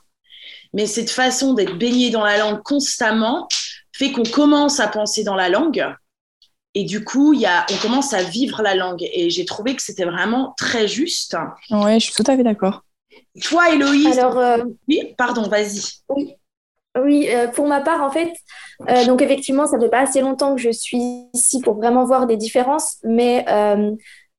mais 0.73 0.85
cette 0.85 1.09
façon 1.09 1.53
d'être 1.53 1.77
baignée 1.77 2.11
dans 2.11 2.23
la 2.23 2.37
langue 2.37 2.61
constamment 2.61 3.47
fait 3.91 4.11
qu'on 4.11 4.23
commence 4.23 4.79
à 4.79 4.87
penser 4.87 5.23
dans 5.23 5.35
la 5.35 5.49
langue 5.49 5.85
et 6.75 6.83
du 6.83 7.03
coup, 7.03 7.33
y 7.33 7.45
a, 7.45 7.65
on 7.71 7.77
commence 7.77 8.13
à 8.13 8.23
vivre 8.23 8.61
la 8.61 8.75
langue. 8.75 9.03
Et 9.13 9.29
j'ai 9.29 9.45
trouvé 9.45 9.75
que 9.75 9.81
c'était 9.81 10.05
vraiment 10.05 10.53
très 10.57 10.87
juste. 10.87 11.37
Oui, 11.69 11.99
je 11.99 12.11
suis 12.11 12.13
tout 12.13 12.29
à 12.31 12.35
fait 12.35 12.43
d'accord. 12.43 12.83
Toi, 13.41 13.73
Héloïse 13.73 14.17
Alors, 14.17 14.37
euh, 14.39 14.57
Oui, 14.87 15.13
pardon, 15.17 15.47
vas-y. 15.47 15.81
Oui, 16.09 16.33
oui 16.97 17.27
euh, 17.29 17.47
pour 17.47 17.67
ma 17.67 17.81
part, 17.81 18.01
en 18.01 18.09
fait, 18.09 18.33
euh, 18.89 19.05
donc 19.05 19.21
effectivement, 19.21 19.67
ça 19.67 19.79
fait 19.79 19.89
pas 19.89 20.01
assez 20.01 20.21
longtemps 20.21 20.55
que 20.55 20.61
je 20.61 20.71
suis 20.71 21.27
ici 21.33 21.61
pour 21.61 21.75
vraiment 21.75 22.05
voir 22.05 22.25
des 22.25 22.37
différences, 22.37 22.97
mais 23.03 23.45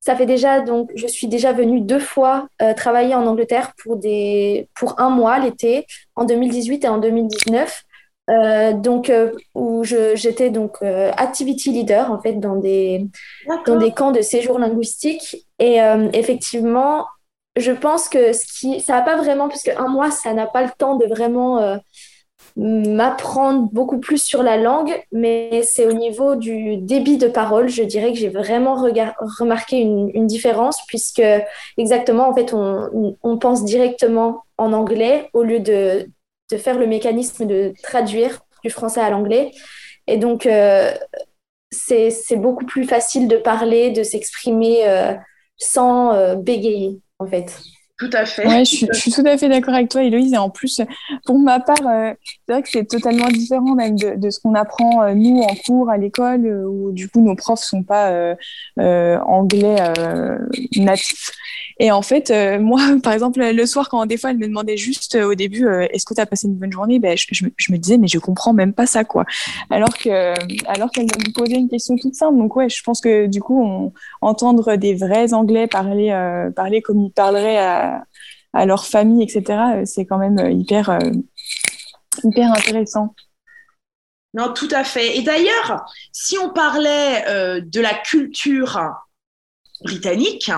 ça 0.00 0.14
fait 0.16 0.26
déjà, 0.26 0.60
donc, 0.60 0.90
je 0.94 1.06
suis 1.06 1.28
déjà 1.28 1.52
venue 1.52 1.80
deux 1.80 2.00
fois 2.00 2.48
travailler 2.76 3.14
en 3.14 3.26
Angleterre 3.26 3.72
pour, 3.82 3.96
des, 3.96 4.68
pour 4.74 5.00
un 5.00 5.08
mois 5.08 5.38
l'été, 5.38 5.86
en 6.14 6.24
2018 6.24 6.84
et 6.84 6.88
en 6.88 6.98
2019. 6.98 7.84
Euh, 8.30 8.72
donc 8.72 9.10
euh, 9.10 9.32
où 9.54 9.84
j'étais 9.84 10.48
donc 10.48 10.78
euh, 10.80 11.12
activity 11.18 11.70
leader 11.72 12.10
en 12.10 12.18
fait 12.22 12.34
dans 12.34 12.56
des 12.56 13.06
dans 13.66 13.76
des 13.76 13.92
camps 13.92 14.12
de 14.12 14.22
séjour 14.22 14.58
linguistique. 14.58 15.46
Et 15.58 15.78
effectivement 16.12 17.06
je 17.56 17.70
pense 17.70 18.08
que 18.08 18.32
ce 18.32 18.44
qui 18.46 18.80
ça 18.80 18.94
n'a 18.94 19.02
pas 19.02 19.16
vraiment 19.16 19.48
parce 19.48 19.62
qu'un 19.62 19.88
mois 19.88 20.10
ça 20.10 20.32
n'a 20.32 20.46
pas 20.46 20.62
le 20.62 20.70
temps 20.76 20.96
de 20.96 21.06
vraiment 21.06 21.78
m'apprendre 22.56 23.68
beaucoup 23.72 23.98
plus 23.98 24.22
sur 24.22 24.42
la 24.42 24.56
langue 24.56 24.94
mais 25.12 25.62
c'est 25.62 25.86
au 25.86 25.92
niveau 25.92 26.34
du 26.34 26.78
débit 26.78 27.18
de 27.18 27.28
parole. 27.28 27.68
Je 27.68 27.82
dirais 27.82 28.12
que 28.12 28.18
j'ai 28.18 28.30
vraiment 28.30 28.74
remarqué 29.38 29.78
une, 29.78 30.10
une, 30.14 30.26
différence 30.26 30.80
puisque 30.86 31.22
exactement 31.76 32.28
en 32.28 32.34
fait 32.34 32.54
on, 32.54 33.16
on 33.22 33.38
pense 33.38 33.64
directement 33.64 34.44
en 34.58 34.72
anglais 34.72 35.28
au 35.34 35.42
lieu 35.42 35.60
de 35.60 36.08
de 36.50 36.56
faire 36.56 36.78
le 36.78 36.86
mécanisme 36.86 37.46
de 37.46 37.72
traduire 37.82 38.40
du 38.62 38.70
français 38.70 39.00
à 39.00 39.10
l'anglais. 39.10 39.52
Et 40.06 40.18
donc, 40.18 40.46
euh, 40.46 40.92
c'est 41.70 42.36
beaucoup 42.36 42.66
plus 42.66 42.84
facile 42.84 43.28
de 43.28 43.36
parler, 43.36 43.90
de 43.90 44.02
s'exprimer 44.02 44.88
euh, 44.88 45.14
sans 45.56 46.12
euh, 46.14 46.36
bégayer, 46.36 47.00
en 47.18 47.26
fait. 47.26 47.60
Tout 48.04 48.16
à 48.16 48.24
fait. 48.24 48.46
Ouais, 48.46 48.64
je, 48.64 48.86
suis, 48.92 49.12
tout 49.12 49.24
à 49.26 49.38
fait 49.38 49.48
d'accord 49.48 49.74
avec 49.74 49.88
toi, 49.88 50.02
Héloïse. 50.02 50.32
Et 50.32 50.38
en 50.38 50.50
plus, 50.50 50.80
pour 51.24 51.38
ma 51.38 51.60
part, 51.60 51.76
c'est 51.78 52.52
vrai 52.52 52.62
que 52.62 52.68
c'est 52.68 52.84
totalement 52.84 53.28
différent 53.28 53.74
même 53.74 53.96
de, 53.96 54.30
ce 54.30 54.40
qu'on 54.40 54.54
apprend, 54.54 55.14
nous, 55.14 55.40
en 55.40 55.54
cours, 55.66 55.90
à 55.90 55.96
l'école, 55.96 56.46
où 56.46 56.92
du 56.92 57.08
coup, 57.08 57.20
nos 57.20 57.34
profs 57.34 57.62
sont 57.62 57.82
pas 57.82 58.34
anglais 58.76 59.76
natifs. 60.76 61.30
Et 61.80 61.90
en 61.90 62.02
fait, 62.02 62.30
euh, 62.30 62.58
moi, 62.60 62.80
par 63.02 63.12
exemple, 63.12 63.40
le 63.40 63.66
soir, 63.66 63.88
quand 63.88 64.06
des 64.06 64.16
fois, 64.16 64.30
elle 64.30 64.38
me 64.38 64.46
demandait 64.46 64.76
juste 64.76 65.14
euh, 65.14 65.30
au 65.30 65.34
début, 65.34 65.66
euh, 65.66 65.86
est-ce 65.90 66.04
que 66.04 66.14
tu 66.14 66.20
as 66.20 66.26
passé 66.26 66.46
une 66.46 66.54
bonne 66.54 66.72
journée? 66.72 66.98
Ben, 66.98 67.16
je, 67.16 67.26
je, 67.30 67.72
me 67.72 67.76
disais, 67.78 67.98
mais 67.98 68.08
je 68.08 68.18
comprends 68.18 68.52
même 68.52 68.72
pas 68.72 68.86
ça, 68.86 69.04
quoi. 69.04 69.24
Alors 69.70 69.96
que, 69.96 70.34
alors 70.68 70.90
qu'elle 70.90 71.04
me 71.04 71.32
posait 71.32 71.56
une 71.56 71.68
question 71.68 71.96
toute 71.96 72.14
simple. 72.14 72.38
Donc, 72.38 72.54
ouais, 72.56 72.68
je 72.68 72.82
pense 72.82 73.00
que 73.00 73.26
du 73.26 73.40
coup, 73.40 73.92
entendre 74.20 74.76
des 74.76 74.94
vrais 74.94 75.32
Anglais 75.34 75.66
parler, 75.66 76.10
parler 76.54 76.82
comme 76.82 77.00
ils 77.00 77.10
parleraient 77.10 77.58
à, 77.58 77.93
à 78.54 78.64
leur 78.66 78.86
famille, 78.86 79.22
etc., 79.22 79.84
c'est 79.84 80.06
quand 80.06 80.18
même 80.18 80.38
hyper, 80.50 80.98
hyper 82.22 82.52
intéressant. 82.52 83.14
Non, 84.32 84.52
tout 84.52 84.68
à 84.70 84.84
fait. 84.84 85.18
Et 85.18 85.22
d'ailleurs, 85.22 85.84
si 86.12 86.38
on 86.38 86.50
parlait 86.50 87.60
de 87.60 87.80
la 87.80 87.94
culture 87.94 88.80
britannique, 89.82 90.50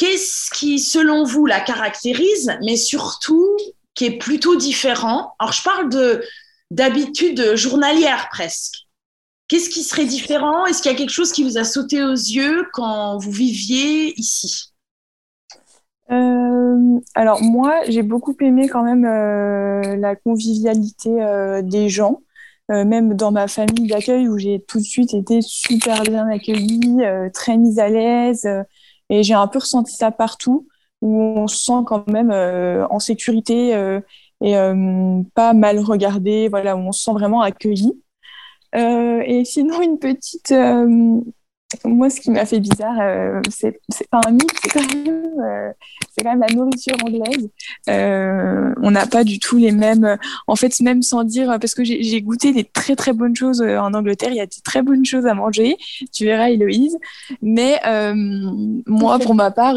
Qu'est-ce 0.00 0.50
qui, 0.50 0.78
selon 0.78 1.24
vous, 1.24 1.44
la 1.44 1.60
caractérise, 1.60 2.56
mais 2.62 2.78
surtout 2.78 3.54
qui 3.94 4.06
est 4.06 4.16
plutôt 4.16 4.56
différent? 4.56 5.34
Alors, 5.38 5.52
je 5.52 5.62
parle 5.62 5.90
de 5.90 6.24
d'habitude 6.70 7.54
journalière 7.54 8.30
presque. 8.30 8.86
Qu'est-ce 9.48 9.68
qui 9.68 9.84
serait 9.84 10.06
différent? 10.06 10.64
Est-ce 10.64 10.80
qu'il 10.80 10.90
y 10.90 10.94
a 10.94 10.96
quelque 10.96 11.10
chose 11.10 11.32
qui 11.32 11.44
vous 11.44 11.58
a 11.58 11.64
sauté 11.64 12.02
aux 12.02 12.14
yeux 12.14 12.66
quand 12.72 13.18
vous 13.18 13.30
viviez 13.30 14.18
ici? 14.18 14.69
Euh, 16.10 17.00
alors 17.14 17.42
moi, 17.42 17.80
j'ai 17.88 18.02
beaucoup 18.02 18.34
aimé 18.40 18.68
quand 18.68 18.82
même 18.82 19.04
euh, 19.04 19.96
la 19.96 20.16
convivialité 20.16 21.22
euh, 21.22 21.62
des 21.62 21.88
gens, 21.88 22.20
même 22.68 23.14
dans 23.14 23.32
ma 23.32 23.48
famille 23.48 23.88
d'accueil 23.88 24.28
où 24.28 24.38
j'ai 24.38 24.64
tout 24.68 24.78
de 24.78 24.84
suite 24.84 25.12
été 25.12 25.40
super 25.42 26.02
bien 26.04 26.28
accueillie, 26.28 27.02
très 27.34 27.56
mise 27.56 27.80
à 27.80 27.88
l'aise. 27.88 28.48
Et 29.08 29.24
j'ai 29.24 29.34
un 29.34 29.48
peu 29.48 29.58
ressenti 29.58 29.92
ça 29.92 30.12
partout, 30.12 30.68
où 31.02 31.20
on 31.36 31.48
se 31.48 31.64
sent 31.64 31.82
quand 31.86 32.08
même 32.08 32.30
euh, 32.30 32.86
en 32.88 33.00
sécurité 33.00 33.74
euh, 33.74 34.00
et 34.40 34.56
euh, 34.56 35.22
pas 35.34 35.52
mal 35.52 35.80
regardé, 35.80 36.48
voilà, 36.48 36.76
où 36.76 36.80
on 36.80 36.92
se 36.92 37.02
sent 37.02 37.12
vraiment 37.12 37.42
accueilli. 37.42 38.00
et 38.74 39.42
sinon, 39.44 39.82
une 39.82 39.98
petite 39.98 40.54
moi, 41.84 42.10
ce 42.10 42.20
qui 42.20 42.30
m'a 42.30 42.46
fait 42.46 42.58
bizarre, 42.58 42.98
euh, 43.00 43.40
c'est 43.48 43.78
pas 44.10 44.20
un 44.26 44.32
mythe, 44.32 44.50
c'est 44.62 44.70
quand, 44.70 44.94
même, 44.94 45.24
euh, 45.38 45.70
quand 46.18 46.30
même 46.30 46.40
la 46.40 46.54
nourriture 46.54 46.96
anglaise. 47.04 47.48
Euh, 47.88 48.74
on 48.82 48.90
n'a 48.90 49.06
pas 49.06 49.22
du 49.22 49.38
tout 49.38 49.56
les 49.56 49.70
mêmes. 49.70 50.18
En 50.48 50.56
fait, 50.56 50.80
même 50.80 51.02
sans 51.02 51.22
dire, 51.22 51.58
parce 51.60 51.74
que 51.74 51.84
j'ai 51.84 52.22
goûté 52.22 52.52
des 52.52 52.64
très 52.64 52.96
très 52.96 53.12
bonnes 53.12 53.36
choses 53.36 53.62
euh, 53.62 53.78
en 53.78 53.94
Angleterre, 53.94 54.30
il 54.30 54.36
y 54.36 54.40
a 54.40 54.46
des 54.46 54.60
très 54.64 54.82
bonnes 54.82 55.04
choses 55.04 55.26
à 55.26 55.34
manger. 55.34 55.76
Tu 56.12 56.24
verras, 56.24 56.50
Héloïse. 56.50 56.98
Mais 57.40 57.78
euh, 57.86 58.14
moi, 58.86 59.20
pour 59.20 59.34
ma 59.34 59.52
part, 59.52 59.74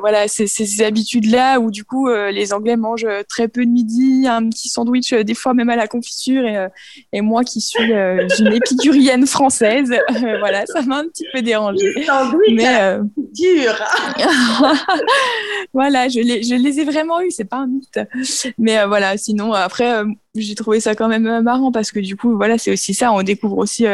voilà, 0.00 0.28
c'est 0.28 0.46
ces 0.46 0.82
habitudes-là 0.82 1.58
où 1.58 1.70
du 1.72 1.84
coup, 1.84 2.08
les 2.08 2.52
Anglais 2.52 2.76
mangent 2.76 3.08
très 3.28 3.48
peu 3.48 3.64
de 3.64 3.70
midi, 3.70 4.26
un 4.28 4.48
petit 4.48 4.68
sandwich, 4.68 5.12
des 5.12 5.34
fois 5.34 5.52
même 5.52 5.70
à 5.70 5.76
la 5.76 5.88
confiture. 5.88 6.44
Et, 6.44 6.68
et 7.12 7.20
moi, 7.22 7.42
qui 7.42 7.60
suis 7.60 7.92
une 7.92 8.52
épicurienne 8.52 9.26
française, 9.26 9.92
voilà, 10.40 10.64
ça 10.66 10.82
m'a 10.82 10.91
un 10.96 11.08
petit 11.08 11.24
peu 11.32 11.42
dérangée. 11.42 11.94
mais 12.50 12.80
euh... 12.80 13.02
dur. 13.16 13.74
voilà, 15.72 16.08
je 16.08 16.20
les, 16.20 16.42
je 16.42 16.54
les 16.54 16.80
ai 16.80 16.84
vraiment 16.84 17.20
eus, 17.20 17.30
c'est 17.30 17.44
pas 17.44 17.58
un 17.58 17.66
mythe. 17.66 18.00
Mais 18.58 18.78
euh, 18.78 18.86
voilà, 18.86 19.16
sinon 19.16 19.52
après, 19.52 19.92
euh, 19.92 20.04
j'ai 20.34 20.54
trouvé 20.54 20.80
ça 20.80 20.94
quand 20.94 21.08
même 21.08 21.42
marrant 21.42 21.72
parce 21.72 21.92
que 21.92 22.00
du 22.00 22.16
coup, 22.16 22.36
voilà, 22.36 22.58
c'est 22.58 22.72
aussi 22.72 22.94
ça, 22.94 23.12
on 23.12 23.22
découvre 23.22 23.58
aussi 23.58 23.84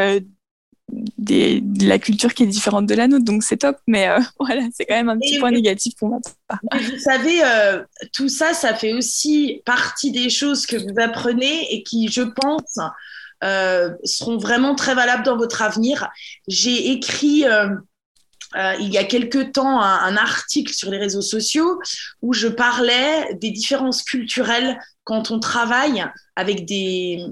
des, 1.17 1.61
de 1.61 1.87
la 1.87 1.99
culture 1.99 2.33
qui 2.33 2.43
est 2.43 2.47
différente 2.47 2.85
de 2.85 2.95
la 2.95 3.07
nôtre, 3.07 3.25
donc 3.25 3.43
c'est 3.43 3.57
top, 3.57 3.77
mais 3.87 4.07
voilà, 4.39 4.63
c'est 4.73 4.85
quand 4.85 4.95
même 4.95 5.09
un 5.09 5.17
petit 5.17 5.39
point 5.39 5.51
négatif 5.51 5.93
pour 5.97 6.09
moi. 6.09 6.19
Vous 6.73 6.99
savez, 6.99 7.41
tout 8.13 8.29
ça, 8.29 8.53
ça 8.53 8.73
fait 8.73 8.93
aussi 8.93 9.61
partie 9.65 10.11
des 10.11 10.29
choses 10.29 10.65
que 10.65 10.77
vous 10.77 10.99
apprenez 10.99 11.73
et 11.73 11.83
qui, 11.83 12.07
je 12.07 12.21
pense, 12.21 12.79
euh, 13.43 13.91
seront 14.03 14.37
vraiment 14.37 14.75
très 14.75 14.95
valables 14.95 15.23
dans 15.23 15.37
votre 15.37 15.61
avenir. 15.61 16.09
J'ai 16.49 16.91
écrit 16.91 17.45
euh, 17.45 17.69
euh, 18.57 18.73
il 18.81 18.89
y 18.89 18.97
a 18.97 19.05
quelque 19.05 19.51
temps 19.51 19.81
un, 19.81 20.17
article 20.17 20.73
sur 20.73 20.91
les 20.91 20.97
réseaux 20.97 21.21
sociaux 21.21 21.79
où 22.21 22.33
je 22.33 22.49
parlais 22.49 23.33
des 23.35 23.51
différences 23.51 24.03
culturelles 24.03 24.77
quand 25.05 25.31
on 25.31 25.39
travaille 25.39 26.03
avec 26.35 26.65
des 26.65 27.23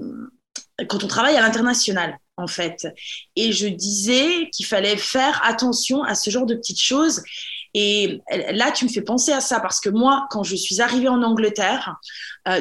quand 0.88 1.02
on 1.04 1.08
travaille 1.08 1.36
à 1.36 1.40
l'international 1.40 2.16
en 2.36 2.46
fait 2.46 2.86
et 3.34 3.52
je 3.52 3.66
disais 3.66 4.48
qu'il 4.52 4.64
fallait 4.64 4.96
faire 4.96 5.40
attention 5.44 6.04
à 6.04 6.14
ce 6.14 6.30
genre 6.30 6.46
de 6.46 6.54
petites 6.54 6.80
choses 6.80 7.22
et 7.74 8.22
là 8.30 8.70
tu 8.70 8.84
me 8.84 8.90
fais 8.90 9.02
penser 9.02 9.32
à 9.32 9.40
ça 9.40 9.58
parce 9.58 9.80
que 9.80 9.90
moi 9.90 10.28
quand 10.30 10.44
je 10.44 10.54
suis 10.54 10.80
arrivée 10.80 11.08
en 11.08 11.22
Angleterre 11.22 11.96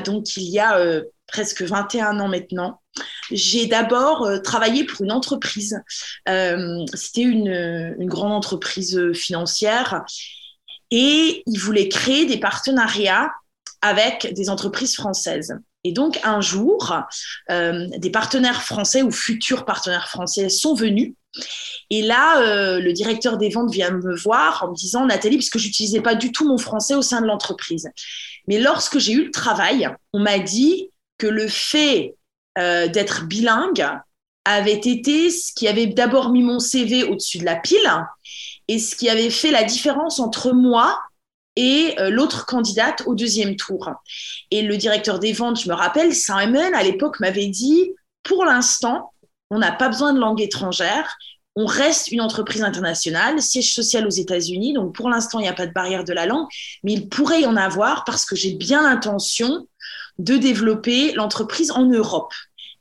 donc 0.03 0.36
il 0.36 0.49
y 0.49 0.60
a 0.60 0.79
presque 1.27 1.62
21 1.62 2.19
ans 2.19 2.27
maintenant 2.27 2.81
j'ai 3.31 3.67
d'abord 3.67 4.23
euh, 4.23 4.39
travaillé 4.39 4.83
pour 4.83 5.03
une 5.03 5.12
entreprise. 5.12 5.79
Euh, 6.29 6.86
C'était 6.93 7.21
une, 7.21 7.95
grande 8.07 8.31
entreprise 8.31 9.12
financière 9.13 10.03
et 10.91 11.43
ils 11.45 11.60
voulaient 11.60 11.89
créer 11.89 12.25
des 12.25 12.38
partenariats 12.38 13.31
avec 13.81 14.33
des 14.33 14.49
entreprises 14.49 14.95
françaises. 14.95 15.53
Et 15.88 15.93
donc, 15.93 16.19
un 16.25 16.41
jour, 16.41 16.93
euh, 17.49 17.88
des 17.97 18.10
partenaires 18.10 18.62
français 18.62 19.03
ou 19.03 19.12
futurs 19.12 19.63
partenaires 19.63 20.10
français 20.10 20.49
sont 20.49 20.73
venus. 20.73 21.13
Et 21.89 22.01
là, 22.01 22.41
euh, 22.41 22.81
le 22.81 22.91
directeur 22.91 23.38
des 23.38 23.47
ventes 23.47 23.71
vient 23.71 23.91
me 23.91 24.13
voir 24.13 24.65
en 24.65 24.71
me 24.71 24.75
disant, 24.75 25.05
Nathalie, 25.05 25.38
puisque 25.38 25.60
j'utilisais 25.60 26.01
pas 26.01 26.15
du 26.15 26.33
tout 26.33 26.45
mon 26.45 26.57
français 26.57 26.93
au 26.93 27.01
sein 27.01 27.21
de 27.21 27.27
l'entreprise. 27.27 27.89
Mais 28.49 28.60
lorsque 28.60 28.97
j'ai 28.97 29.13
eu 29.13 29.25
le 29.25 29.31
travail, 29.31 29.88
on 30.12 30.19
m'a 30.19 30.39
dit 30.39 30.89
que 31.17 31.27
le 31.27 31.47
fait 31.47 32.16
euh, 32.58 32.88
d'être 32.88 33.26
bilingue 33.26 33.88
avait 34.46 34.74
été 34.74 35.30
ce 35.30 35.54
qui 35.54 35.67
avait 35.67 35.88
d'abord 35.88 36.32
mis 36.32 36.43
mon 36.43 36.60
CV 36.60 37.04
au-dessus 37.04 37.39
de 37.39 37.46
la 37.46 37.58
pile 37.58 37.89
et 38.67 38.80
ce 38.80 38.96
qui 38.96 39.10
avait 39.10 39.30
fait 39.30 39.52
la 39.52 39.63
différence 39.63 40.20
entre 40.20 40.54
moi 40.54 41.00
et 41.58 41.96
euh, 42.00 42.10
l'autre 42.10 42.46
candidate 42.46 43.04
au 43.06 43.15
deuxième 43.15 43.56
tour. 43.56 43.91
Et 44.52 44.62
le 44.62 44.78
directeur 44.78 45.20
des 45.20 45.34
ventes, 45.34 45.60
je 45.60 45.70
me 45.70 45.74
rappelle, 45.74 46.13
Simon, 46.13 46.74
à 46.74 46.84
l'époque, 46.84 47.20
m'avait 47.20 47.48
dit, 47.48 47.91
pour 48.24 48.46
l'instant, 48.46 49.12
on 49.50 49.60
n'a 49.60 49.72
pas 49.72 49.89
besoin 49.89 50.13
de 50.13 50.20
langue 50.20 50.41
étrangère, 50.41 51.17
on 51.56 51.65
reste 51.65 52.12
une 52.12 52.22
entreprise 52.22 52.62
internationale, 52.62 53.41
siège 53.41 53.74
social 53.74 54.06
aux 54.06 54.12
États-Unis, 54.12 54.74
donc 54.74 54.93
pour 54.93 55.10
l'instant, 55.10 55.39
il 55.39 55.43
n'y 55.43 55.48
a 55.50 55.54
pas 55.54 55.65
de 55.65 55.74
barrière 55.74 56.04
de 56.04 56.13
la 56.13 56.28
langue, 56.28 56.48
mais 56.84 56.93
il 56.93 57.10
pourrait 57.10 57.41
y 57.41 57.46
en 57.48 57.56
avoir 57.56 58.04
parce 58.04 58.26
que 58.26 58.36
j'ai 58.36 58.54
bien 58.54 58.84
l'intention 58.84 59.67
de 60.19 60.38
développer 60.38 61.13
l'entreprise 61.13 61.71
en 61.71 61.86
Europe. 61.86 62.34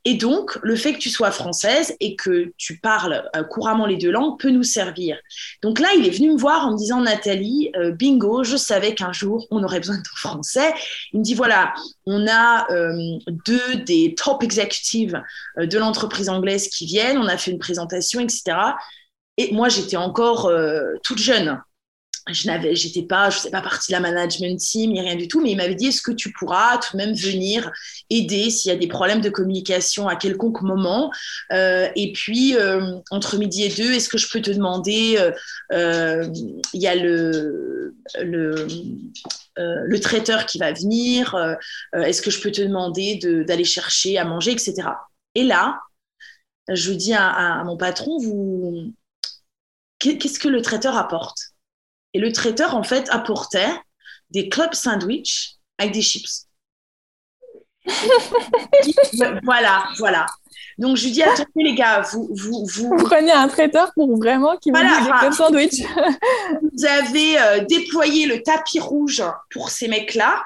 Et 0.09 0.13
donc, 0.13 0.57
le 0.63 0.77
fait 0.77 0.93
que 0.93 0.99
tu 0.99 1.09
sois 1.09 1.31
française 1.31 1.93
et 1.99 2.15
que 2.15 2.53
tu 2.57 2.79
parles 2.79 3.29
euh, 3.35 3.43
couramment 3.43 3.85
les 3.85 3.97
deux 3.97 4.09
langues 4.09 4.39
peut 4.39 4.51
nous 4.51 4.63
servir. 4.63 5.17
Donc 5.61 5.81
là, 5.81 5.89
il 5.97 6.07
est 6.07 6.11
venu 6.11 6.31
me 6.31 6.37
voir 6.37 6.65
en 6.65 6.71
me 6.71 6.77
disant, 6.77 7.01
Nathalie, 7.01 7.71
euh, 7.75 7.91
bingo, 7.91 8.45
je 8.45 8.55
savais 8.55 8.95
qu'un 8.95 9.11
jour, 9.11 9.45
on 9.51 9.61
aurait 9.65 9.81
besoin 9.81 9.97
de 9.97 10.07
français. 10.15 10.73
Il 11.11 11.19
me 11.19 11.25
dit, 11.25 11.33
voilà, 11.33 11.73
on 12.05 12.25
a 12.25 12.71
euh, 12.71 13.17
deux 13.45 13.75
des 13.85 14.15
top 14.15 14.43
executives 14.43 15.21
de 15.57 15.77
l'entreprise 15.77 16.29
anglaise 16.29 16.69
qui 16.69 16.85
viennent, 16.85 17.17
on 17.17 17.27
a 17.27 17.37
fait 17.37 17.51
une 17.51 17.59
présentation, 17.59 18.21
etc. 18.21 18.57
Et 19.35 19.51
moi, 19.51 19.67
j'étais 19.67 19.97
encore 19.97 20.49
toute 21.03 21.19
jeune 21.19 21.59
je 22.29 22.47
n'avais, 22.47 22.75
j'étais 22.75 23.03
pas, 23.03 23.29
je 23.29 23.49
pas 23.49 23.61
partie 23.61 23.91
de 23.91 23.97
la 23.97 24.01
management 24.01 24.57
team 24.59 24.91
ni 24.91 25.01
rien 25.01 25.15
du 25.15 25.27
tout, 25.27 25.41
mais 25.41 25.51
il 25.51 25.57
m'avait 25.57 25.75
dit 25.75 25.87
est-ce 25.87 26.01
que 26.01 26.11
tu 26.11 26.31
pourras 26.33 26.77
tout 26.77 26.97
de 26.97 26.97
même 26.97 27.13
venir 27.15 27.71
aider 28.09 28.49
s'il 28.49 28.71
y 28.71 28.75
a 28.75 28.77
des 28.77 28.87
problèmes 28.87 29.21
de 29.21 29.29
communication 29.29 30.07
à 30.07 30.15
quelconque 30.15 30.61
moment? 30.61 31.11
Euh, 31.53 31.87
Et 31.95 32.11
puis 32.13 32.55
euh, 32.55 32.81
entre 33.11 33.37
midi 33.37 33.63
et 33.63 33.69
deux, 33.69 33.93
est-ce 33.93 34.09
que 34.09 34.17
je 34.17 34.29
peux 34.31 34.41
te 34.41 34.51
demander 34.51 35.17
euh, 35.73 36.25
Il 36.73 36.81
y 36.81 36.87
a 36.87 36.95
le 36.95 37.95
le, 38.21 38.67
le 39.55 39.99
traiteur 39.99 40.45
qui 40.45 40.57
va 40.59 40.71
venir. 40.71 41.35
est-ce 41.93 42.21
que 42.21 42.31
je 42.31 42.41
peux 42.41 42.51
te 42.51 42.61
demander 42.61 43.19
d'aller 43.47 43.63
chercher 43.63 44.17
à 44.17 44.25
manger, 44.25 44.51
etc. 44.51 45.07
Et 45.35 45.43
là, 45.43 45.79
je 46.73 46.91
dis 46.93 47.13
à, 47.13 47.27
à 47.29 47.63
mon 47.63 47.77
patron 47.77 48.17
vous 48.19 48.93
qu'est-ce 49.99 50.39
que 50.39 50.47
le 50.47 50.61
traiteur 50.63 50.97
apporte? 50.97 51.53
Et 52.13 52.19
le 52.19 52.31
traiteur, 52.31 52.75
en 52.75 52.83
fait, 52.83 53.09
apportait 53.09 53.71
des 54.29 54.49
club 54.49 54.73
sandwich 54.73 55.55
avec 55.77 55.93
des 55.93 56.01
chips. 56.01 56.47
voilà, 59.43 59.87
voilà. 59.97 60.25
Donc, 60.77 60.97
je 60.97 61.05
lui 61.05 61.11
dis, 61.11 61.23
attendez 61.23 61.45
les 61.55 61.75
gars, 61.75 62.01
vous... 62.01 62.29
Vous, 62.31 62.65
vous... 62.65 62.95
prenez 62.97 63.31
un 63.31 63.47
traiteur 63.47 63.91
pour 63.95 64.15
vraiment 64.17 64.57
qu'il 64.57 64.73
voilà, 64.73 64.99
vous 64.99 65.05
des 65.05 65.17
club 65.19 65.33
sandwich. 65.33 65.81
vous 66.61 66.85
avez 66.85 67.39
euh, 67.39 67.65
déployé 67.65 68.25
le 68.25 68.43
tapis 68.43 68.79
rouge 68.79 69.23
pour 69.49 69.69
ces 69.69 69.87
mecs-là. 69.87 70.43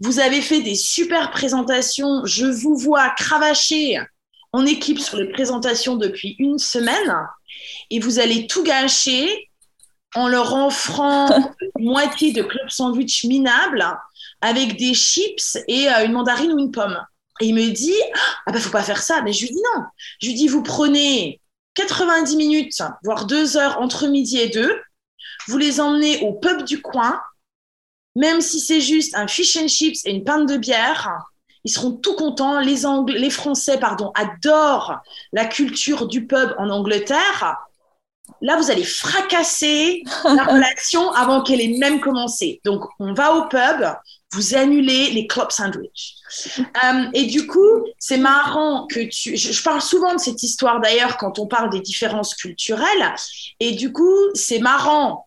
Vous 0.00 0.20
avez 0.20 0.40
fait 0.40 0.60
des 0.60 0.74
super 0.74 1.30
présentations. 1.30 2.24
Je 2.24 2.46
vous 2.46 2.76
vois 2.76 3.10
cravacher 3.10 4.00
en 4.52 4.64
équipe 4.64 5.00
sur 5.00 5.18
les 5.18 5.30
présentations 5.30 5.96
depuis 5.96 6.36
une 6.38 6.58
semaine. 6.58 7.14
Et 7.90 7.98
vous 7.98 8.18
allez 8.18 8.46
tout 8.46 8.62
gâcher 8.62 9.47
en 10.14 10.28
leur 10.28 10.54
offrant 10.54 11.28
moitié 11.78 12.32
de 12.32 12.42
club 12.42 12.68
sandwich 12.68 13.24
minable 13.24 13.84
avec 14.40 14.76
des 14.76 14.94
chips 14.94 15.58
et 15.66 15.88
euh, 15.88 16.04
une 16.04 16.12
mandarine 16.12 16.52
ou 16.52 16.58
une 16.58 16.70
pomme. 16.70 16.98
Et 17.40 17.46
il 17.46 17.54
me 17.54 17.70
dit 17.70 17.94
Ah 18.46 18.52
ben, 18.52 18.60
faut 18.60 18.70
pas 18.70 18.82
faire 18.82 19.02
ça. 19.02 19.22
Mais 19.22 19.32
je 19.32 19.46
lui 19.46 19.54
dis 19.54 19.62
non. 19.74 19.84
Je 20.20 20.26
lui 20.28 20.34
dis 20.34 20.48
Vous 20.48 20.62
prenez 20.62 21.40
90 21.74 22.36
minutes, 22.36 22.82
voire 23.04 23.26
deux 23.26 23.56
heures 23.56 23.80
entre 23.80 24.08
midi 24.08 24.38
et 24.38 24.48
deux, 24.48 24.80
vous 25.46 25.58
les 25.58 25.80
emmenez 25.80 26.20
au 26.22 26.32
pub 26.32 26.64
du 26.64 26.82
coin, 26.82 27.20
même 28.16 28.40
si 28.40 28.58
c'est 28.58 28.80
juste 28.80 29.14
un 29.14 29.28
fish 29.28 29.56
and 29.56 29.68
chips 29.68 30.04
et 30.04 30.10
une 30.10 30.24
pinte 30.24 30.48
de 30.48 30.56
bière. 30.56 31.08
Ils 31.64 31.70
seront 31.70 31.92
tout 31.92 32.14
contents. 32.14 32.60
Les, 32.60 32.84
Anglais, 32.84 33.18
les 33.18 33.30
Français 33.30 33.78
pardon, 33.78 34.10
adorent 34.14 34.96
la 35.32 35.44
culture 35.44 36.08
du 36.08 36.26
pub 36.26 36.54
en 36.58 36.68
Angleterre 36.68 37.67
là, 38.40 38.56
vous 38.56 38.70
allez 38.70 38.84
fracasser 38.84 40.02
la 40.24 40.44
relation 40.52 41.10
avant 41.12 41.42
qu'elle 41.42 41.60
ait 41.60 41.78
même 41.78 42.00
commencé. 42.00 42.60
Donc, 42.64 42.84
on 42.98 43.14
va 43.14 43.34
au 43.34 43.48
pub, 43.48 43.86
vous 44.32 44.54
annulez 44.54 45.10
les 45.10 45.26
club 45.26 45.50
sandwich. 45.50 46.14
Euh, 46.58 47.04
et 47.14 47.26
du 47.26 47.46
coup, 47.46 47.84
c'est 47.98 48.18
marrant 48.18 48.86
que 48.86 49.00
tu. 49.00 49.36
Je, 49.36 49.62
parle 49.62 49.80
souvent 49.80 50.14
de 50.14 50.20
cette 50.20 50.42
histoire 50.42 50.80
d'ailleurs 50.80 51.16
quand 51.16 51.38
on 51.38 51.46
parle 51.46 51.70
des 51.70 51.80
différences 51.80 52.34
culturelles. 52.34 53.14
Et 53.60 53.72
du 53.72 53.92
coup, 53.92 54.14
c'est 54.34 54.58
marrant 54.58 55.26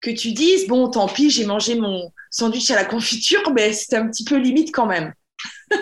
que 0.00 0.10
tu 0.10 0.32
dises 0.32 0.66
bon, 0.66 0.88
tant 0.88 1.06
pis, 1.06 1.30
j'ai 1.30 1.46
mangé 1.46 1.76
mon 1.76 2.10
sandwich 2.30 2.70
à 2.70 2.74
la 2.74 2.84
confiture, 2.84 3.52
mais 3.52 3.72
c'était 3.72 3.96
un 3.96 4.08
petit 4.08 4.24
peu 4.24 4.36
limite 4.36 4.72
quand 4.72 4.86
même. 4.86 5.12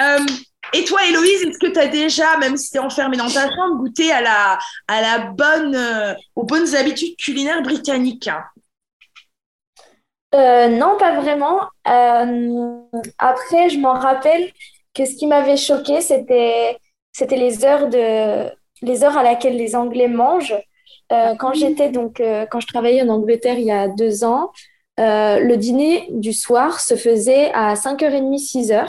euh, 0.00 0.26
et 0.74 0.84
toi, 0.84 1.00
Héloïse, 1.06 1.42
est-ce 1.42 1.58
que 1.58 1.70
tu 1.72 1.78
as 1.78 1.88
déjà, 1.88 2.38
même 2.38 2.56
si 2.56 2.70
tu 2.70 2.76
es 2.76 2.80
enfermée 2.80 3.16
dans 3.16 3.28
ta 3.28 3.48
chambre, 3.50 3.76
goûté 3.76 4.10
à 4.10 4.22
la, 4.22 4.58
à 4.88 5.00
la 5.02 5.18
bonne, 5.26 5.74
euh, 5.74 6.14
aux 6.34 6.44
bonnes 6.44 6.74
habitudes 6.74 7.16
culinaires 7.16 7.62
britanniques? 7.62 8.30
Euh, 10.34 10.68
Non, 10.68 10.96
pas 10.98 11.20
vraiment. 11.20 11.60
Euh, 11.86 12.78
après, 13.18 13.68
je 13.68 13.78
m'en 13.78 13.92
rappelle 13.92 14.50
que 14.94 15.04
ce 15.04 15.14
qui 15.14 15.26
m'avait 15.26 15.58
choqué, 15.58 16.00
c'était, 16.00 16.78
les 17.30 17.64
heures 17.64 17.88
les 18.84 19.04
heures 19.04 19.16
à 19.16 19.22
laquelle 19.22 19.56
les 19.56 19.76
Anglais 19.76 20.08
mangent. 20.08 20.56
quand 21.10 21.52
donc, 21.92 22.22
quand 22.50 22.60
je 22.60 22.66
travaillais 22.66 23.02
en 23.02 23.08
Angleterre 23.08 23.58
il 23.58 23.66
y 23.66 23.70
a 23.70 23.88
deux 23.88 24.24
ans, 24.24 24.50
le 24.98 25.54
dîner 25.56 26.08
du 26.10 26.32
soir 26.32 26.80
se 26.80 26.96
faisait 26.96 27.52
à 27.52 27.74
5h30, 27.74 28.38
6h. 28.38 28.88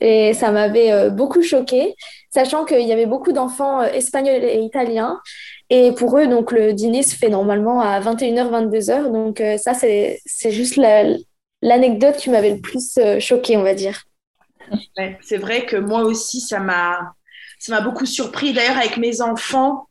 Et 0.00 0.32
ça 0.32 0.50
m'avait 0.50 0.92
euh, 0.92 1.10
beaucoup 1.10 1.42
choqué, 1.42 1.94
sachant 2.30 2.64
qu'il 2.64 2.86
y 2.86 2.92
avait 2.92 3.06
beaucoup 3.06 3.32
d'enfants 3.32 3.82
euh, 3.82 3.86
espagnols 3.86 4.44
et 4.44 4.60
italiens. 4.60 5.20
Et 5.68 5.92
pour 5.92 6.18
eux, 6.18 6.26
donc, 6.26 6.52
le 6.52 6.72
dîner 6.72 7.02
se 7.02 7.14
fait 7.14 7.28
normalement 7.28 7.80
à 7.80 8.00
21h, 8.00 8.50
22h. 8.50 9.12
Donc, 9.12 9.40
euh, 9.40 9.56
ça, 9.58 9.74
c'est 9.74 10.20
juste 10.50 10.80
l'anecdote 11.62 12.16
qui 12.16 12.30
m'avait 12.30 12.54
le 12.54 12.60
plus 12.60 12.98
choqué, 13.20 13.56
on 13.56 13.62
va 13.62 13.74
dire. 13.74 14.02
c'est 15.20 15.36
vrai 15.36 15.66
que 15.66 15.76
moi 15.76 16.02
aussi, 16.02 16.40
ça 16.40 16.58
m'a 16.58 17.80
beaucoup 17.82 18.06
surpris. 18.06 18.52
D'ailleurs, 18.52 18.78
avec 18.78 18.96
mes 18.96 19.20
enfants, 19.20 19.86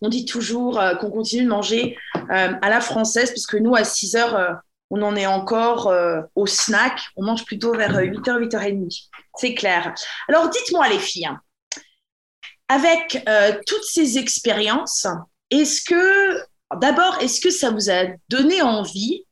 on 0.00 0.08
dit 0.08 0.24
toujours 0.24 0.80
qu'on 1.00 1.10
continue 1.10 1.44
de 1.44 1.48
manger 1.48 1.96
à 2.30 2.70
la 2.70 2.80
française, 2.80 3.30
puisque 3.30 3.56
nous, 3.56 3.74
à 3.74 3.84
6 3.84 4.16
heures, 4.16 4.60
on 4.90 5.02
en 5.02 5.16
est 5.16 5.26
encore 5.26 5.92
au 6.34 6.46
snack. 6.46 7.00
On 7.16 7.24
mange 7.24 7.44
plutôt 7.44 7.74
vers 7.74 7.98
8h, 7.98 8.48
8h30. 8.48 9.08
C'est 9.36 9.54
clair. 9.54 9.94
Alors, 10.28 10.48
dites-moi, 10.48 10.88
les 10.88 10.98
filles, 10.98 11.30
avec 12.68 13.24
toutes 13.66 13.84
ces 13.84 14.18
expériences, 14.18 15.06
est-ce 15.50 15.82
que, 15.82 16.40
d'abord, 16.76 17.18
est-ce 17.20 17.40
que 17.40 17.50
ça 17.50 17.70
vous 17.70 17.90
a 17.90 18.04
donné 18.28 18.62
envie 18.62 19.24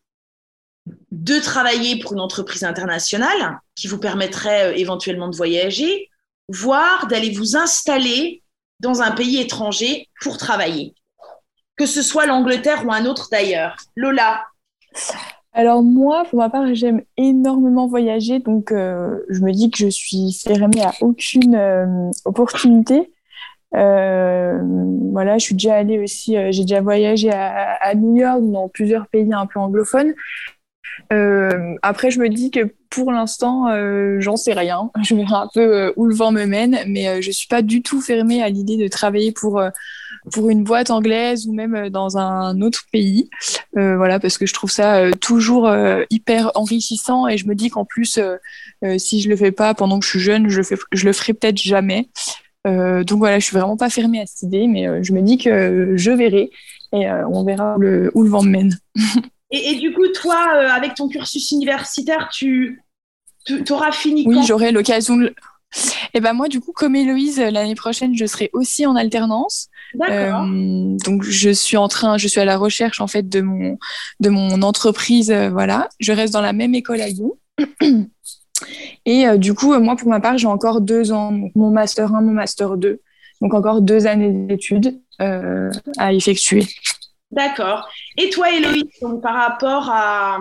de 1.10 1.38
travailler 1.38 1.98
pour 1.98 2.12
une 2.12 2.20
entreprise 2.20 2.64
internationale 2.64 3.58
qui 3.74 3.86
vous 3.86 3.98
permettrait 3.98 4.66
euh, 4.66 4.76
éventuellement 4.76 5.28
de 5.28 5.36
voyager, 5.36 6.10
voire 6.48 7.06
d'aller 7.06 7.30
vous 7.30 7.56
installer 7.56 8.42
dans 8.80 9.00
un 9.00 9.12
pays 9.12 9.40
étranger 9.40 10.10
pour 10.20 10.36
travailler, 10.36 10.94
que 11.76 11.86
ce 11.86 12.02
soit 12.02 12.26
l'Angleterre 12.26 12.84
ou 12.84 12.92
un 12.92 13.06
autre 13.06 13.28
d'ailleurs. 13.30 13.76
Lola 13.96 14.44
alors 15.54 15.82
moi, 15.82 16.24
pour 16.28 16.40
ma 16.40 16.50
part, 16.50 16.74
j'aime 16.74 17.02
énormément 17.16 17.86
voyager, 17.86 18.40
donc 18.40 18.72
euh, 18.72 19.20
je 19.28 19.40
me 19.40 19.52
dis 19.52 19.70
que 19.70 19.78
je 19.78 19.88
suis 19.88 20.32
fermée 20.44 20.82
à 20.82 20.92
aucune 21.00 21.54
euh, 21.54 22.10
opportunité. 22.24 23.10
voilà, 23.72 25.38
je 25.38 25.44
suis 25.44 25.54
déjà 25.54 25.76
allée 25.76 25.98
aussi, 26.00 26.36
j'ai 26.50 26.62
déjà 26.62 26.80
voyagé 26.80 27.30
à, 27.32 27.94
New 27.94 28.16
York, 28.16 28.42
dans 28.42 28.68
plusieurs 28.68 29.06
pays 29.06 29.32
un 29.32 29.46
peu 29.46 29.60
anglophones. 29.60 30.14
Euh, 31.12 31.74
après, 31.82 32.10
je 32.10 32.20
me 32.20 32.28
dis 32.28 32.50
que 32.50 32.72
pour 32.90 33.12
l'instant, 33.12 33.68
euh, 33.68 34.20
j'en 34.20 34.36
sais 34.36 34.52
rien. 34.52 34.90
Je 35.02 35.14
verrai 35.14 35.34
un 35.34 35.48
peu 35.52 35.60
euh, 35.60 35.92
où 35.96 36.06
le 36.06 36.14
vent 36.14 36.32
me 36.32 36.44
mène, 36.44 36.78
mais 36.86 37.22
je 37.22 37.30
suis 37.30 37.48
pas 37.48 37.62
du 37.62 37.82
tout 37.82 38.00
fermée 38.00 38.42
à 38.42 38.48
l'idée 38.48 38.76
de 38.76 38.88
travailler 38.88 39.32
pour 39.32 39.62
pour 40.32 40.48
une 40.48 40.64
boîte 40.64 40.90
anglaise 40.90 41.46
ou 41.46 41.52
même 41.52 41.90
dans 41.90 42.16
un 42.16 42.62
autre 42.62 42.84
pays. 42.90 43.28
voilà, 43.74 44.18
parce 44.18 44.38
que 44.38 44.46
je 44.46 44.54
trouve 44.54 44.70
ça 44.70 45.10
toujours 45.20 45.70
hyper 46.08 46.50
enrichissant 46.54 47.28
et 47.28 47.36
je 47.36 47.46
me 47.46 47.54
dis 47.54 47.68
qu'en 47.68 47.84
plus, 47.84 48.18
si 48.96 49.20
je 49.20 49.28
le 49.28 49.36
fais 49.36 49.52
pas 49.52 49.74
pendant 49.74 49.98
que 49.98 50.06
je 50.06 50.10
suis 50.10 50.20
jeune, 50.20 50.48
je 50.48 50.58
le 50.58 50.62
fais, 50.62 50.76
je 50.92 51.04
le 51.04 51.12
ferai 51.12 51.34
peut-être 51.34 51.58
jamais. 51.58 52.08
donc 52.64 53.18
voilà, 53.18 53.38
je 53.38 53.44
suis 53.44 53.56
vraiment 53.56 53.76
pas 53.76 53.90
fermée 53.90 54.22
à 54.22 54.26
cette 54.26 54.42
idée, 54.42 54.66
mais 54.66 55.04
je 55.04 55.12
me 55.12 55.20
dis 55.20 55.36
que 55.36 55.92
je 55.96 56.10
verrai 56.10 56.50
et 56.92 57.06
on 57.10 57.44
verra 57.44 57.76
où 57.76 58.22
le 58.22 58.30
vent 58.30 58.42
me 58.42 58.50
mène. 58.50 58.78
Et, 59.56 59.76
du 59.76 59.92
coup, 59.92 60.08
toi, 60.08 60.48
euh, 60.56 60.68
avec 60.68 60.94
ton 60.94 61.08
cursus 61.08 61.52
universitaire, 61.52 62.28
tu 62.28 62.82
auras 63.70 63.92
fini 63.92 64.24
Oui, 64.26 64.38
j'aurai 64.44 64.72
l'occasion 64.72 65.16
de... 65.16 65.26
Et 65.26 66.18
eh 66.18 66.20
ben 66.20 66.32
moi, 66.34 66.46
du 66.48 66.60
coup, 66.60 66.72
comme 66.72 66.94
Héloïse, 66.94 67.40
l'année 67.40 67.74
prochaine, 67.74 68.16
je 68.16 68.26
serai 68.26 68.48
aussi 68.52 68.86
en 68.86 68.94
alternance. 68.94 69.68
D'accord. 69.94 70.42
Euh, 70.42 70.96
donc, 71.04 71.24
je 71.24 71.50
suis 71.50 71.76
en 71.76 71.88
train, 71.88 72.16
je 72.16 72.28
suis 72.28 72.40
à 72.40 72.44
la 72.44 72.56
recherche 72.56 73.00
en 73.00 73.08
fait 73.08 73.28
de 73.28 73.40
mon 73.40 73.76
de 74.20 74.28
mon 74.28 74.62
entreprise. 74.62 75.32
Euh, 75.32 75.50
voilà, 75.50 75.88
je 75.98 76.12
reste 76.12 76.32
dans 76.32 76.40
la 76.40 76.52
même 76.52 76.76
école 76.76 77.00
à 77.00 77.08
vous. 77.12 77.40
Et 79.04 79.26
du 79.36 79.54
coup, 79.54 79.76
moi, 79.80 79.96
pour 79.96 80.08
ma 80.08 80.20
part, 80.20 80.38
j'ai 80.38 80.46
encore 80.46 80.80
deux 80.80 81.10
ans, 81.10 81.32
mon 81.56 81.70
master 81.70 82.14
1, 82.14 82.20
mon 82.22 82.32
master 82.32 82.76
2. 82.76 83.00
Donc, 83.40 83.52
encore 83.52 83.82
deux 83.82 84.06
années 84.06 84.30
d'études 84.30 85.00
à 85.18 86.12
effectuer. 86.12 86.64
D'accord. 87.34 87.88
Et 88.16 88.30
toi, 88.30 88.52
Héloïse, 88.52 88.84
par 89.20 89.34
rapport 89.34 89.90
à, 89.90 90.38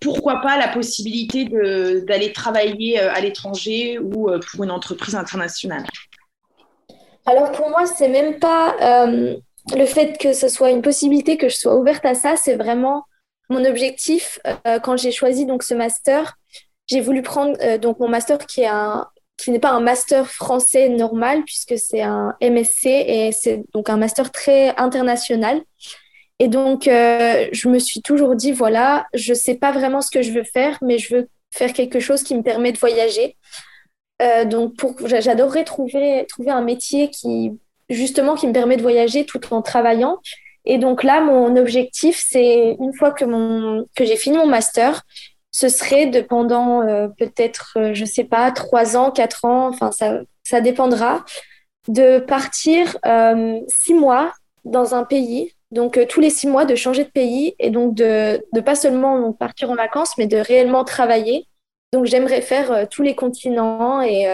pourquoi 0.00 0.40
pas 0.40 0.58
la 0.58 0.66
possibilité 0.68 1.44
d'aller 1.44 2.32
travailler 2.32 3.00
euh, 3.00 3.12
à 3.12 3.20
l'étranger 3.20 3.98
ou 4.00 4.28
euh, 4.28 4.40
pour 4.40 4.64
une 4.64 4.72
entreprise 4.72 5.14
internationale? 5.14 5.84
Alors 7.26 7.52
pour 7.52 7.70
moi, 7.70 7.86
c'est 7.86 8.08
même 8.08 8.40
pas 8.40 8.74
euh, 8.80 9.36
le 9.76 9.86
fait 9.86 10.18
que 10.18 10.32
ce 10.32 10.48
soit 10.48 10.70
une 10.70 10.82
possibilité 10.82 11.36
que 11.36 11.48
je 11.48 11.56
sois 11.56 11.76
ouverte 11.76 12.04
à 12.04 12.14
ça, 12.14 12.34
c'est 12.36 12.56
vraiment 12.56 13.04
mon 13.48 13.64
objectif. 13.64 14.40
quand 14.82 14.96
j'ai 14.96 15.12
choisi 15.12 15.46
donc 15.46 15.62
ce 15.62 15.74
master, 15.74 16.34
j'ai 16.88 17.00
voulu 17.00 17.22
prendre 17.22 17.56
donc 17.78 18.00
mon 18.00 18.08
master 18.08 18.44
qui 18.44 18.62
est 18.62 18.66
un, 18.66 19.06
qui 19.36 19.50
n'est 19.50 19.58
pas 19.58 19.70
un 19.70 19.80
master 19.80 20.30
français 20.30 20.88
normal 20.88 21.44
puisque 21.44 21.78
c'est 21.78 22.02
un 22.02 22.34
MSc 22.40 22.86
et 22.86 23.32
c'est 23.32 23.64
donc 23.72 23.90
un 23.90 23.96
master 23.96 24.30
très 24.30 24.74
international. 24.76 25.62
Et 26.38 26.48
donc, 26.48 26.86
euh, 26.86 27.46
je 27.52 27.68
me 27.68 27.78
suis 27.78 28.02
toujours 28.02 28.36
dit, 28.36 28.52
voilà, 28.52 29.06
je 29.14 29.32
ne 29.32 29.36
sais 29.36 29.54
pas 29.54 29.72
vraiment 29.72 30.02
ce 30.02 30.10
que 30.10 30.22
je 30.22 30.32
veux 30.32 30.44
faire, 30.44 30.78
mais 30.82 30.98
je 30.98 31.14
veux 31.14 31.28
faire 31.54 31.72
quelque 31.72 31.98
chose 31.98 32.22
qui 32.22 32.34
me 32.34 32.42
permet 32.42 32.72
de 32.72 32.78
voyager. 32.78 33.36
Euh, 34.20 34.44
donc, 34.44 34.76
pour, 34.76 34.94
j'adorerais 35.06 35.64
trouver, 35.64 36.26
trouver 36.28 36.50
un 36.50 36.60
métier 36.60 37.10
qui, 37.10 37.52
justement, 37.88 38.34
qui 38.34 38.46
me 38.46 38.52
permet 38.52 38.76
de 38.76 38.82
voyager 38.82 39.24
tout 39.24 39.40
en 39.52 39.62
travaillant. 39.62 40.18
Et 40.66 40.78
donc 40.78 41.04
là, 41.04 41.20
mon 41.20 41.56
objectif, 41.56 42.22
c'est 42.28 42.76
une 42.80 42.92
fois 42.92 43.12
que, 43.12 43.24
mon, 43.24 43.86
que 43.94 44.04
j'ai 44.04 44.16
fini 44.16 44.36
mon 44.36 44.46
master, 44.46 45.02
ce 45.56 45.70
serait 45.70 46.04
de 46.04 46.20
pendant 46.20 46.82
euh, 46.82 47.08
peut-être, 47.08 47.78
euh, 47.78 47.94
je 47.94 48.04
sais 48.04 48.24
pas, 48.24 48.50
trois 48.50 48.94
ans, 48.94 49.10
quatre 49.10 49.46
ans, 49.46 49.68
enfin 49.68 49.90
ça, 49.90 50.20
ça 50.42 50.60
dépendra, 50.60 51.24
de 51.88 52.18
partir 52.18 52.98
euh, 53.06 53.58
six 53.66 53.94
mois 53.94 54.34
dans 54.66 54.94
un 54.94 55.04
pays. 55.04 55.54
Donc 55.70 55.98
tous 56.10 56.20
les 56.20 56.28
six 56.28 56.46
mois 56.46 56.66
de 56.66 56.74
changer 56.74 57.04
de 57.04 57.08
pays 57.08 57.54
et 57.58 57.70
donc 57.70 57.94
de, 57.94 58.44
de 58.52 58.60
pas 58.60 58.74
seulement 58.74 59.32
partir 59.32 59.70
en 59.70 59.76
vacances, 59.76 60.18
mais 60.18 60.26
de 60.26 60.36
réellement 60.36 60.84
travailler. 60.84 61.48
Donc 61.90 62.04
j'aimerais 62.04 62.42
faire 62.42 62.86
tous 62.90 63.02
les 63.02 63.14
continents 63.14 64.02
et 64.02 64.26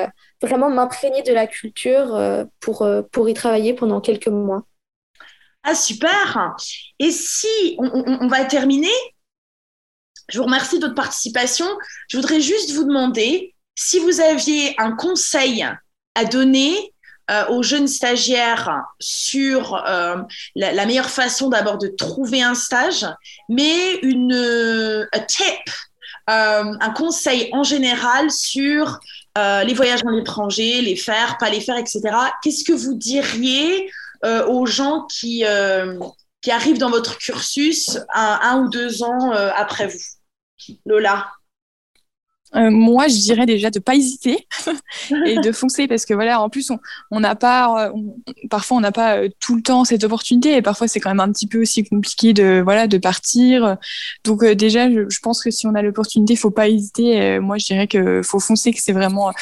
vraiment 0.43 0.71
m'imprégner 0.71 1.23
de 1.23 1.33
la 1.33 1.47
culture 1.47 2.21
pour, 2.61 2.87
pour 3.13 3.29
y 3.29 3.35
travailler 3.35 3.73
pendant 3.73 4.01
quelques 4.01 4.29
mois. 4.29 4.65
Ah 5.63 5.75
super 5.75 6.55
Et 6.99 7.11
si 7.11 7.77
on, 7.79 8.05
on 8.21 8.27
va 8.27 8.45
terminer 8.45 8.89
je 10.29 10.39
vous 10.39 10.45
remercie 10.45 10.79
de 10.79 10.85
votre 10.85 10.95
participation. 10.95 11.67
Je 12.09 12.17
voudrais 12.17 12.41
juste 12.41 12.73
vous 12.73 12.85
demander 12.85 13.55
si 13.75 13.99
vous 13.99 14.21
aviez 14.21 14.75
un 14.79 14.93
conseil 14.93 15.67
à 16.15 16.25
donner 16.25 16.93
euh, 17.31 17.47
aux 17.49 17.63
jeunes 17.63 17.87
stagiaires 17.87 18.85
sur 18.99 19.75
euh, 19.87 20.17
la, 20.57 20.87
meilleure 20.87 21.09
façon 21.09 21.49
d'abord 21.49 21.79
de 21.79 21.87
trouver 21.87 22.43
un 22.43 22.55
stage, 22.55 23.07
mais 23.49 23.95
une 24.03 24.35
euh, 24.35 25.07
tip, 25.29 25.71
un 26.27 26.91
conseil 26.91 27.49
en 27.53 27.63
général 27.63 28.31
sur 28.31 28.99
les 29.37 29.75
voyages 29.75 30.01
à 30.07 30.11
l'étranger, 30.11 30.81
les 30.81 30.97
faire, 30.97 31.37
pas 31.39 31.51
les 31.51 31.61
faire, 31.61 31.77
etc. 31.77 32.01
Qu'est-ce 32.43 32.65
que 32.65 32.73
vous 32.73 32.95
diriez 32.95 33.91
aux 34.25 34.67
gens 34.67 35.07
qui, 35.07 35.45
qui 36.43 36.51
arrivent 36.51 36.79
dans 36.79 36.91
votre 36.91 37.19
cursus 37.19 37.99
un 38.15 38.63
ou 38.63 38.69
deux 38.69 39.03
ans 39.03 39.31
après 39.33 39.87
vous 39.87 40.75
Lola 40.85 41.33
euh, 42.55 42.71
moi, 42.71 43.09
je 43.09 43.17
dirais 43.17 43.47
déjà 43.47 43.71
de 43.71 43.79
pas 43.79 43.95
hésiter 43.95 44.47
et 45.27 45.39
de 45.39 45.53
foncer 45.53 45.89
parce 45.89 46.05
que 46.05 46.13
voilà, 46.13 46.41
en 46.41 46.51
plus, 46.51 46.71
on 47.11 47.21
n'a 47.21 47.35
pas, 47.35 47.87
euh, 47.87 47.93
parfois, 48.51 48.77
on 48.77 48.81
n'a 48.81 48.93
pas 48.93 49.17
euh, 49.17 49.29
tout 49.41 49.57
le 49.57 49.63
temps 49.63 49.85
cette 49.85 50.05
opportunité 50.05 50.55
et 50.57 50.63
parfois, 50.63 50.87
c'est 50.87 51.01
quand 51.01 51.11
même 51.11 51.21
un 51.21 51.33
petit 51.33 51.47
peu 51.47 51.63
aussi 51.63 51.85
compliqué 51.85 52.35
de 52.35 52.61
voilà 52.63 52.87
de 52.87 52.99
partir. 52.99 53.77
Donc 54.25 54.45
déjà, 54.45 54.91
je, 54.91 55.19
pense 55.23 55.43
que 55.43 55.51
si 55.51 55.67
on 55.67 55.75
a 55.75 55.83
l'opportunité, 55.83 56.37
faut 56.37 56.51
pas 56.51 56.69
hésiter. 56.69 57.41
moi, 57.41 57.57
je 57.59 57.67
dirais 57.67 57.87
que 57.87 58.23
faut 58.23 58.41
foncer, 58.41 58.73
que 58.73 58.81
c'est 58.83 58.93
vraiment 58.93 59.33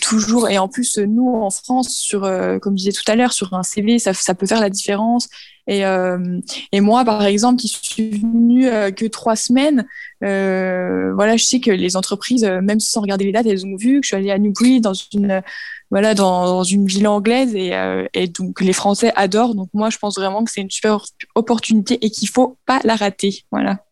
toujours. 0.00 0.48
Et 0.48 0.58
en 0.58 0.68
plus, 0.68 0.98
nous 0.98 1.28
en 1.28 1.50
France, 1.50 1.90
sur 1.90 2.22
comme 2.60 2.76
je 2.76 2.84
disais 2.84 2.92
tout 2.92 3.10
à 3.10 3.14
l'heure, 3.14 3.32
sur 3.32 3.54
un 3.54 3.62
CV, 3.62 3.98
ça 3.98 4.34
peut 4.34 4.46
faire 4.46 4.60
la 4.60 4.70
différence. 4.70 5.28
Et, 5.66 5.86
euh, 5.86 6.40
et 6.72 6.80
moi, 6.80 7.04
par 7.04 7.24
exemple, 7.24 7.60
qui 7.60 7.68
suis 7.68 8.10
venue 8.10 8.68
euh, 8.68 8.90
que 8.90 9.06
trois 9.06 9.36
semaines, 9.36 9.86
euh, 10.24 11.12
voilà, 11.14 11.36
je 11.36 11.44
sais 11.44 11.60
que 11.60 11.70
les 11.70 11.96
entreprises, 11.96 12.44
même 12.44 12.80
sans 12.80 13.00
regarder 13.00 13.24
les 13.24 13.32
dates, 13.32 13.46
elles 13.46 13.64
ont 13.64 13.76
vu 13.76 14.00
que 14.00 14.04
je 14.04 14.08
suis 14.08 14.16
allée 14.16 14.30
à 14.30 14.38
Newbury 14.38 14.80
dans 14.80 14.94
une 14.94 15.42
voilà 15.90 16.14
dans, 16.14 16.64
une 16.64 16.86
ville 16.86 17.06
anglaise 17.06 17.54
et, 17.54 17.72
et, 18.14 18.26
donc 18.26 18.62
les 18.62 18.72
Français 18.72 19.12
adorent. 19.14 19.54
Donc 19.54 19.68
moi, 19.74 19.90
je 19.90 19.98
pense 19.98 20.16
vraiment 20.16 20.42
que 20.42 20.50
c'est 20.50 20.62
une 20.62 20.70
super 20.70 21.04
opportunité 21.34 21.98
et 22.00 22.10
qu'il 22.10 22.28
faut 22.28 22.56
pas 22.64 22.80
la 22.84 22.96
rater. 22.96 23.44
Voilà. 23.50 23.84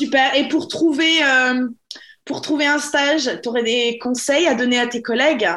Super. 0.00 0.36
Et 0.36 0.48
pour 0.48 0.68
trouver 0.68 1.20
pour 2.24 2.42
trouver 2.42 2.66
un 2.66 2.78
stage, 2.78 3.30
tu 3.42 3.48
aurais 3.48 3.64
des 3.64 3.98
conseils 3.98 4.46
à 4.46 4.54
donner 4.54 4.78
à 4.78 4.86
tes 4.86 5.02
collègues? 5.02 5.48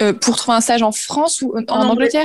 Euh, 0.00 0.12
pour 0.12 0.36
trouver 0.36 0.56
un 0.56 0.60
stage 0.60 0.82
en 0.82 0.92
France 0.92 1.42
ou 1.42 1.54
en, 1.68 1.88
Angleterre, 1.88 2.24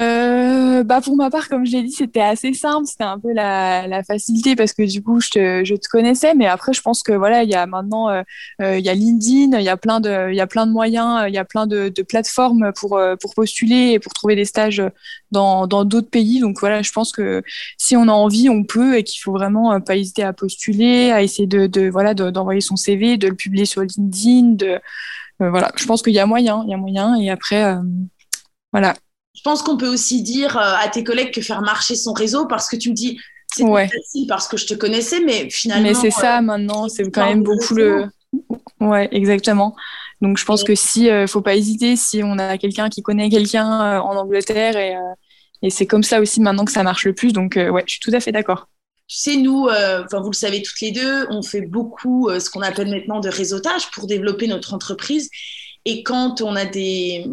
euh, 0.00 0.82
bah 0.82 1.00
pour 1.00 1.16
ma 1.16 1.30
part, 1.30 1.48
comme 1.48 1.64
je 1.64 1.72
l'ai 1.72 1.82
dit, 1.82 1.92
c'était 1.92 2.20
assez 2.20 2.52
simple. 2.52 2.86
C'était 2.86 3.04
un 3.04 3.18
peu 3.18 3.32
la, 3.32 3.86
la, 3.86 4.02
facilité 4.02 4.56
parce 4.56 4.72
que 4.72 4.82
du 4.82 5.02
coup, 5.02 5.20
je 5.20 5.30
te, 5.30 5.64
je 5.64 5.74
te 5.74 5.88
connaissais. 5.88 6.34
Mais 6.34 6.46
après, 6.46 6.72
je 6.72 6.82
pense 6.82 7.02
que 7.02 7.12
voilà, 7.12 7.44
il 7.44 7.50
y 7.50 7.54
a 7.54 7.66
maintenant, 7.66 8.10
euh, 8.10 8.22
euh 8.60 8.78
il 8.78 8.84
y 8.84 8.88
a 8.88 8.94
LinkedIn, 8.94 9.58
il 9.58 9.64
y 9.64 9.68
a 9.68 9.76
plein 9.76 10.00
de, 10.00 10.30
il 10.30 10.36
y 10.36 10.40
a 10.40 10.46
plein 10.46 10.66
de 10.66 10.72
moyens, 10.72 11.24
il 11.28 11.34
y 11.34 11.38
a 11.38 11.44
plein 11.44 11.66
de, 11.66 11.88
de 11.88 12.02
plateformes 12.02 12.72
pour 12.74 13.00
pour 13.20 13.34
postuler 13.34 13.92
et 13.92 13.98
pour 13.98 14.12
trouver 14.12 14.34
des 14.36 14.44
stages 14.44 14.82
dans 15.30 15.66
dans 15.66 15.84
d'autres 15.84 16.10
pays. 16.10 16.40
Donc 16.40 16.58
voilà, 16.60 16.82
je 16.82 16.92
pense 16.92 17.12
que 17.12 17.42
si 17.78 17.96
on 17.96 18.08
a 18.08 18.12
envie, 18.12 18.50
on 18.50 18.64
peut 18.64 18.98
et 18.98 19.04
qu'il 19.04 19.20
faut 19.22 19.32
vraiment 19.32 19.80
pas 19.80 19.96
hésiter 19.96 20.24
à 20.24 20.32
postuler, 20.32 21.10
à 21.12 21.22
essayer 21.22 21.46
de, 21.46 21.66
de 21.68 21.88
voilà 21.88 22.12
d'envoyer 22.14 22.60
son 22.60 22.76
CV, 22.76 23.16
de 23.16 23.28
le 23.28 23.34
publier 23.36 23.64
sur 23.64 23.82
LinkedIn, 23.82 24.56
de 24.56 24.80
voilà, 25.38 25.70
je 25.76 25.84
pense 25.84 26.02
qu'il 26.02 26.14
y 26.14 26.18
a 26.18 26.26
moyen, 26.26 26.62
il 26.66 26.70
y 26.70 26.74
a 26.74 26.76
moyen. 26.76 27.14
Et 27.16 27.30
après, 27.30 27.76
voilà. 28.72 28.94
Je 29.34 29.42
pense 29.42 29.62
qu'on 29.62 29.76
peut 29.76 29.88
aussi 29.88 30.22
dire 30.22 30.56
à 30.56 30.88
tes 30.88 31.04
collègues 31.04 31.32
que 31.32 31.40
faire 31.40 31.60
marcher 31.60 31.94
son 31.94 32.12
réseau 32.12 32.46
parce 32.46 32.68
que 32.68 32.76
tu 32.76 32.90
me 32.90 32.94
dis 32.94 33.18
c'est 33.52 33.64
ouais. 33.64 33.88
facile 33.88 34.26
parce 34.26 34.48
que 34.48 34.56
je 34.56 34.66
te 34.66 34.74
connaissais, 34.74 35.20
mais 35.20 35.48
finalement. 35.50 35.88
Mais 35.88 35.94
c'est 35.94 36.10
ça 36.10 36.40
maintenant, 36.40 36.88
c'est 36.88 37.10
quand 37.10 37.26
même 37.26 37.42
beaucoup 37.42 37.74
le. 37.74 38.06
Ouais, 38.80 39.08
exactement. 39.12 39.76
Donc 40.20 40.38
je 40.38 40.44
pense 40.44 40.64
que 40.64 40.74
si 40.74 41.10
ne 41.10 41.26
faut 41.26 41.42
pas 41.42 41.54
hésiter 41.54 41.96
si 41.96 42.22
on 42.24 42.38
a 42.38 42.56
quelqu'un 42.58 42.88
qui 42.88 43.02
connaît 43.02 43.28
quelqu'un 43.28 44.00
en 44.00 44.16
Angleterre 44.16 44.76
et, 44.76 44.96
et 45.62 45.70
c'est 45.70 45.86
comme 45.86 46.02
ça 46.02 46.20
aussi 46.20 46.40
maintenant 46.40 46.64
que 46.64 46.72
ça 46.72 46.82
marche 46.82 47.04
le 47.04 47.14
plus. 47.14 47.32
Donc 47.32 47.54
ouais, 47.56 47.84
je 47.86 47.92
suis 47.92 48.00
tout 48.00 48.12
à 48.14 48.20
fait 48.20 48.32
d'accord. 48.32 48.68
Tu 49.08 49.18
sais, 49.18 49.36
nous, 49.36 49.68
euh, 49.68 50.04
vous 50.10 50.30
le 50.30 50.36
savez 50.36 50.62
toutes 50.62 50.80
les 50.80 50.90
deux, 50.90 51.28
on 51.30 51.40
fait 51.42 51.60
beaucoup 51.60 52.28
euh, 52.28 52.40
ce 52.40 52.50
qu'on 52.50 52.62
appelle 52.62 52.90
maintenant 52.90 53.20
de 53.20 53.28
réseautage 53.28 53.90
pour 53.92 54.08
développer 54.08 54.48
notre 54.48 54.74
entreprise. 54.74 55.30
Et 55.84 56.02
quand 56.02 56.40
on 56.40 56.56
a 56.56 56.64
des, 56.64 57.24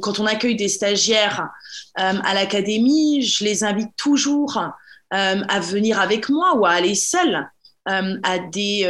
quand 0.00 0.18
on 0.18 0.24
accueille 0.24 0.56
des 0.56 0.70
stagiaires 0.70 1.50
euh, 1.98 2.14
à 2.24 2.32
l'académie, 2.32 3.20
je 3.20 3.44
les 3.44 3.64
invite 3.64 3.94
toujours 3.96 4.58
à 5.12 5.58
venir 5.60 5.98
avec 5.98 6.28
moi 6.28 6.54
ou 6.56 6.64
à 6.64 6.70
aller 6.70 6.94
seuls 6.94 7.50
à 7.84 8.38
des, 8.38 8.84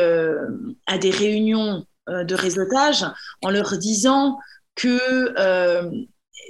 à 0.86 0.98
des 0.98 1.10
réunions 1.10 1.86
de 2.06 2.34
réseautage 2.34 3.06
en 3.40 3.48
leur 3.48 3.78
disant 3.78 4.38
que 4.74 6.04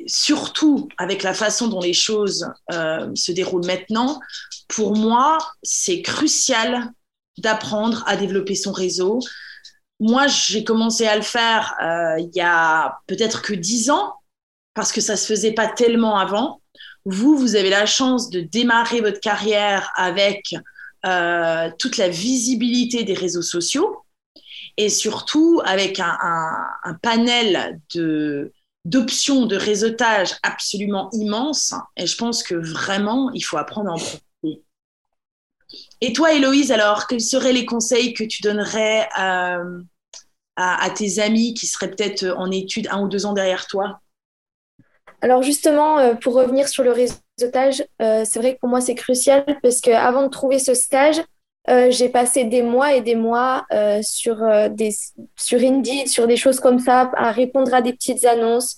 surtout 0.06 0.88
avec 0.98 1.22
la 1.22 1.34
façon 1.34 1.68
dont 1.68 1.80
les 1.80 1.92
choses 1.92 2.46
se 2.70 3.32
déroulent 3.32 3.66
maintenant, 3.66 4.20
pour 4.68 4.96
moi, 4.96 5.38
c'est 5.62 6.02
crucial 6.02 6.90
d'apprendre 7.38 8.04
à 8.06 8.16
développer 8.16 8.54
son 8.54 8.72
réseau. 8.72 9.20
Moi, 9.98 10.26
j'ai 10.28 10.64
commencé 10.64 11.06
à 11.06 11.16
le 11.16 11.22
faire 11.22 11.74
euh, 11.82 12.20
il 12.20 12.30
y 12.34 12.40
a 12.40 12.98
peut-être 13.06 13.42
que 13.42 13.52
dix 13.52 13.90
ans, 13.90 14.14
parce 14.74 14.92
que 14.92 15.00
ça 15.00 15.16
se 15.16 15.26
faisait 15.26 15.52
pas 15.52 15.66
tellement 15.68 16.16
avant. 16.18 16.62
Vous, 17.04 17.36
vous 17.36 17.56
avez 17.56 17.70
la 17.70 17.86
chance 17.86 18.30
de 18.30 18.40
démarrer 18.40 19.00
votre 19.00 19.20
carrière 19.20 19.90
avec 19.96 20.54
euh, 21.06 21.70
toute 21.78 21.96
la 21.96 22.08
visibilité 22.08 23.04
des 23.04 23.14
réseaux 23.14 23.42
sociaux 23.42 24.04
et 24.76 24.88
surtout 24.88 25.60
avec 25.64 25.98
un 26.00 26.94
panel 27.02 27.80
de, 27.94 28.52
d'options 28.84 29.46
de 29.46 29.56
réseautage 29.56 30.36
absolument 30.42 31.10
immense. 31.12 31.74
Et 31.96 32.06
je 32.06 32.16
pense 32.16 32.42
que 32.42 32.54
vraiment, 32.54 33.30
il 33.32 33.42
faut 33.42 33.58
apprendre 33.58 33.90
à 33.90 33.94
en 33.94 33.98
profiter. 33.98 34.64
Et 36.00 36.12
toi, 36.12 36.32
Héloïse, 36.32 36.72
alors, 36.72 37.06
quels 37.06 37.20
seraient 37.20 37.52
les 37.52 37.66
conseils 37.66 38.14
que 38.14 38.24
tu 38.24 38.42
donnerais 38.42 39.08
euh, 39.20 39.82
à, 40.56 40.90
tes 40.90 41.20
amis 41.20 41.54
qui 41.54 41.66
seraient 41.66 41.90
peut-être 41.90 42.26
en 42.36 42.50
études 42.50 42.88
un 42.90 43.02
ou 43.02 43.08
deux 43.08 43.26
ans 43.26 43.32
derrière 43.32 43.66
toi? 43.66 44.00
Alors 45.22 45.42
justement, 45.42 45.98
euh, 45.98 46.14
pour 46.14 46.34
revenir 46.34 46.68
sur 46.68 46.82
le 46.82 46.92
réseautage, 46.92 47.84
euh, 48.00 48.24
c'est 48.24 48.38
vrai 48.38 48.54
que 48.54 48.60
pour 48.60 48.70
moi, 48.70 48.80
c'est 48.80 48.94
crucial 48.94 49.44
parce 49.62 49.80
qu'avant 49.80 50.22
de 50.22 50.28
trouver 50.28 50.58
ce 50.58 50.74
stage, 50.74 51.20
j'ai 51.90 52.08
passé 52.08 52.44
des 52.44 52.62
mois 52.62 52.94
et 52.94 53.00
des 53.00 53.14
mois 53.14 53.64
sur, 54.02 54.38
des, 54.70 54.90
sur 55.36 55.60
Indeed, 55.60 56.08
sur 56.08 56.26
des 56.26 56.36
choses 56.36 56.60
comme 56.60 56.78
ça, 56.78 57.10
à 57.16 57.30
répondre 57.30 57.72
à 57.74 57.80
des 57.80 57.92
petites 57.92 58.24
annonces, 58.24 58.76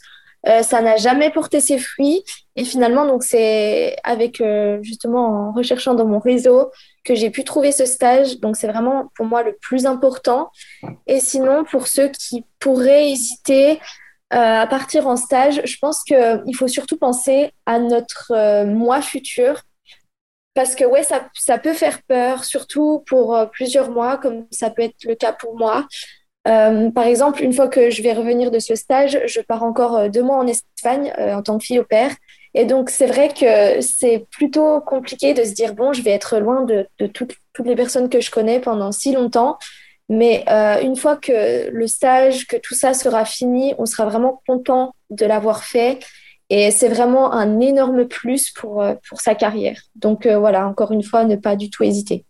euh, 0.48 0.62
ça 0.62 0.83
n'a 0.83 0.96
jamais 0.96 1.31
porté 1.31 1.61
ses 1.61 1.78
fruits. 1.78 2.24
Et 2.57 2.64
finalement, 2.64 3.07
donc 3.07 3.22
c'est 3.22 3.96
avec 4.02 4.40
euh, 4.40 4.78
justement 4.83 5.48
en 5.48 5.52
recherchant 5.52 5.94
dans 5.94 6.07
mon 6.07 6.18
réseau 6.18 6.70
que 7.05 7.14
j'ai 7.14 7.31
pu 7.31 7.44
trouver 7.44 7.72
ce 7.72 7.87
stage. 7.87 8.40
Donc 8.40 8.57
c'est 8.57 8.66
vraiment 8.66 9.11
pour 9.14 9.26
moi 9.26 9.42
le 9.42 9.57
plus 9.61 9.87
important. 9.87 10.50
Et 11.07 11.20
sinon, 11.20 11.64
pour 11.64 11.87
ceux 11.87 12.09
qui 12.09 12.44
pourraient 12.59 13.11
hésiter 13.11 13.78
euh, 14.35 14.61
à 14.61 14.66
partir 14.66 15.07
en 15.07 15.16
stage, 15.16 15.61
je 15.64 15.76
pense 15.81 16.02
qu'il 16.02 16.57
faut 16.57 16.68
surtout 16.68 16.96
penser 16.96 17.52
à 17.66 17.78
notre 17.78 18.64
moi 18.64 19.00
futur. 19.00 19.62
Parce 20.55 20.75
que 20.75 20.85
ouais, 20.85 21.03
ça, 21.03 21.29
ça 21.35 21.59
peut 21.59 21.73
faire 21.73 22.03
peur, 22.03 22.45
surtout 22.45 23.03
pour 23.07 23.38
plusieurs 23.53 23.91
mois, 23.91 24.19
comme 24.19 24.47
ça 24.51 24.71
peut 24.71 24.83
être 24.83 25.05
le 25.05 25.15
cas 25.15 25.33
pour 25.33 25.57
moi. 25.57 25.87
Euh, 26.49 26.91
par 26.91 27.05
exemple, 27.05 27.43
une 27.43 27.53
fois 27.53 27.69
que 27.69 27.91
je 27.91 28.03
vais 28.03 28.12
revenir 28.12 28.51
de 28.51 28.59
ce 28.59 28.75
stage, 28.75 29.19
je 29.27 29.41
pars 29.41 29.62
encore 29.62 29.97
euh, 29.97 30.09
deux 30.09 30.23
mois 30.23 30.38
en 30.38 30.47
Espagne 30.47 31.12
euh, 31.19 31.35
en 31.35 31.43
tant 31.43 31.59
que 31.59 31.65
fille 31.65 31.79
au 31.79 31.85
père. 31.85 32.11
Et 32.55 32.65
donc, 32.65 32.91
c'est 32.91 33.07
vrai 33.07 33.29
que 33.29 33.81
c'est 33.81 34.27
plutôt 34.31 34.81
compliqué 34.81 35.35
de 35.35 35.45
se 35.45 35.53
dire, 35.53 35.75
bon, 35.75 35.93
je 35.93 36.03
vais 36.03 36.11
être 36.11 36.38
loin 36.38 36.65
de, 36.65 36.87
toutes, 37.15 37.35
les 37.65 37.77
personnes 37.77 38.09
que 38.09 38.21
je 38.21 38.31
connais 38.31 38.61
pendant 38.61 38.93
si 38.93 39.12
longtemps. 39.12 39.59
Mais 40.11 40.45
une 40.83 40.97
fois 40.97 41.17
que 41.17 41.71
le 41.71 41.87
stage, 41.87 42.47
que 42.47 42.59
tout 42.59 42.75
ça 42.75 42.93
sera 42.93 43.25
fini, 43.25 43.75
on 43.79 43.87
sera 43.87 44.05
vraiment 44.05 44.43
content 44.47 44.95
de 45.09 45.25
l'avoir 45.25 45.65
fait. 45.65 46.01
Et 46.55 46.71
c'est 46.71 46.88
vraiment 46.88 47.33
un 47.33 47.61
énorme 47.61 48.07
plus 48.07 48.51
pour, 48.51 48.85
pour 49.09 49.21
sa 49.21 49.35
carrière. 49.35 49.81
Donc 49.97 50.27
voilà, 50.27 50.69
encore 50.69 50.93
une 50.93 51.03
fois, 51.03 51.25
ne 51.25 51.37
pas 51.37 51.57
du 51.57 51.71
tout 51.71 51.83
hésiter. 51.83 52.27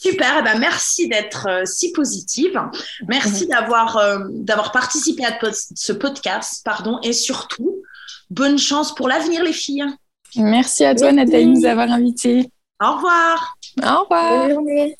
Super, 0.00 0.36
eh 0.38 0.42
ben 0.44 0.60
merci 0.60 1.08
d'être 1.08 1.48
euh, 1.48 1.64
si 1.64 1.90
positive. 1.90 2.56
Merci 3.08 3.48
d'avoir 3.48 3.96
euh, 3.96 4.20
d'avoir 4.30 4.70
participé 4.70 5.24
à 5.24 5.36
ce 5.52 5.92
podcast, 5.92 6.62
pardon, 6.64 7.00
et 7.02 7.12
surtout 7.12 7.82
bonne 8.30 8.58
chance 8.58 8.94
pour 8.94 9.08
l'avenir 9.08 9.42
les 9.42 9.52
filles. 9.52 9.84
Merci 10.36 10.84
à 10.84 10.94
toi 10.94 11.10
Nathalie 11.10 11.46
de 11.46 11.50
nous 11.50 11.64
avoir 11.64 11.90
invités. 11.90 12.48
Au 12.80 12.94
revoir. 12.94 13.56
Au 13.82 14.02
revoir. 14.02 14.46
Bonne 14.46 14.54
journée. 14.54 14.96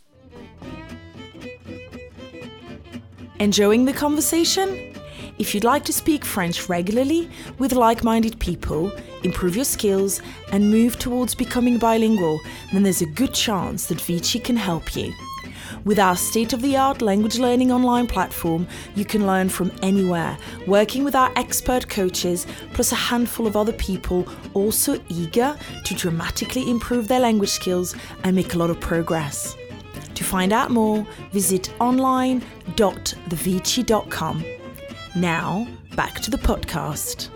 Enjoying 3.41 3.87
the 3.87 3.97
conversation? 3.97 4.67
If 5.39 5.55
you'd 5.55 5.63
like 5.63 5.85
to 5.85 5.93
speak 5.93 6.25
French 6.25 6.69
regularly 6.69 7.31
with 7.59 7.73
like 7.73 8.03
minded 8.03 8.41
people, 8.41 8.91
improve 9.23 9.55
your 9.55 9.65
skills, 9.65 10.21
and 10.51 10.69
move 10.69 10.99
towards 10.99 11.37
becoming 11.37 11.79
bilingual, 11.79 12.41
then 12.73 12.83
there's 12.83 13.03
a 13.03 13.07
good 13.07 13.35
chance 13.35 13.87
that 13.87 14.01
Vici 14.01 14.41
can 14.41 14.57
help 14.57 14.97
you. 14.97 15.15
With 15.85 16.01
our 16.01 16.17
state 16.17 16.53
of 16.53 16.61
the 16.61 16.77
art 16.77 17.03
language 17.03 17.39
learning 17.39 17.71
online 17.71 18.09
platform, 18.09 18.67
you 18.97 19.05
can 19.05 19.29
learn 19.29 19.49
from 19.49 19.71
anywhere, 19.81 20.37
working 20.67 21.05
with 21.05 21.15
our 21.15 21.31
expert 21.37 21.89
coaches, 21.89 22.45
plus 22.73 22.91
a 22.91 22.97
handful 22.97 23.47
of 23.47 23.57
other 23.57 23.75
people 23.75 24.27
also 24.55 25.01
eager 25.09 25.57
to 25.85 25.95
dramatically 25.95 26.69
improve 26.69 27.07
their 27.07 27.21
language 27.21 27.51
skills 27.51 27.95
and 28.25 28.35
make 28.35 28.55
a 28.55 28.59
lot 28.59 28.71
of 28.71 28.81
progress. 28.81 29.57
To 30.15 30.25
find 30.25 30.53
out 30.53 30.73
more, 30.73 31.07
visit 31.31 31.73
online.thevici.com. 31.81 34.58
Now, 35.15 35.67
back 35.97 36.21
to 36.21 36.31
the 36.31 36.37
podcast. 36.37 37.31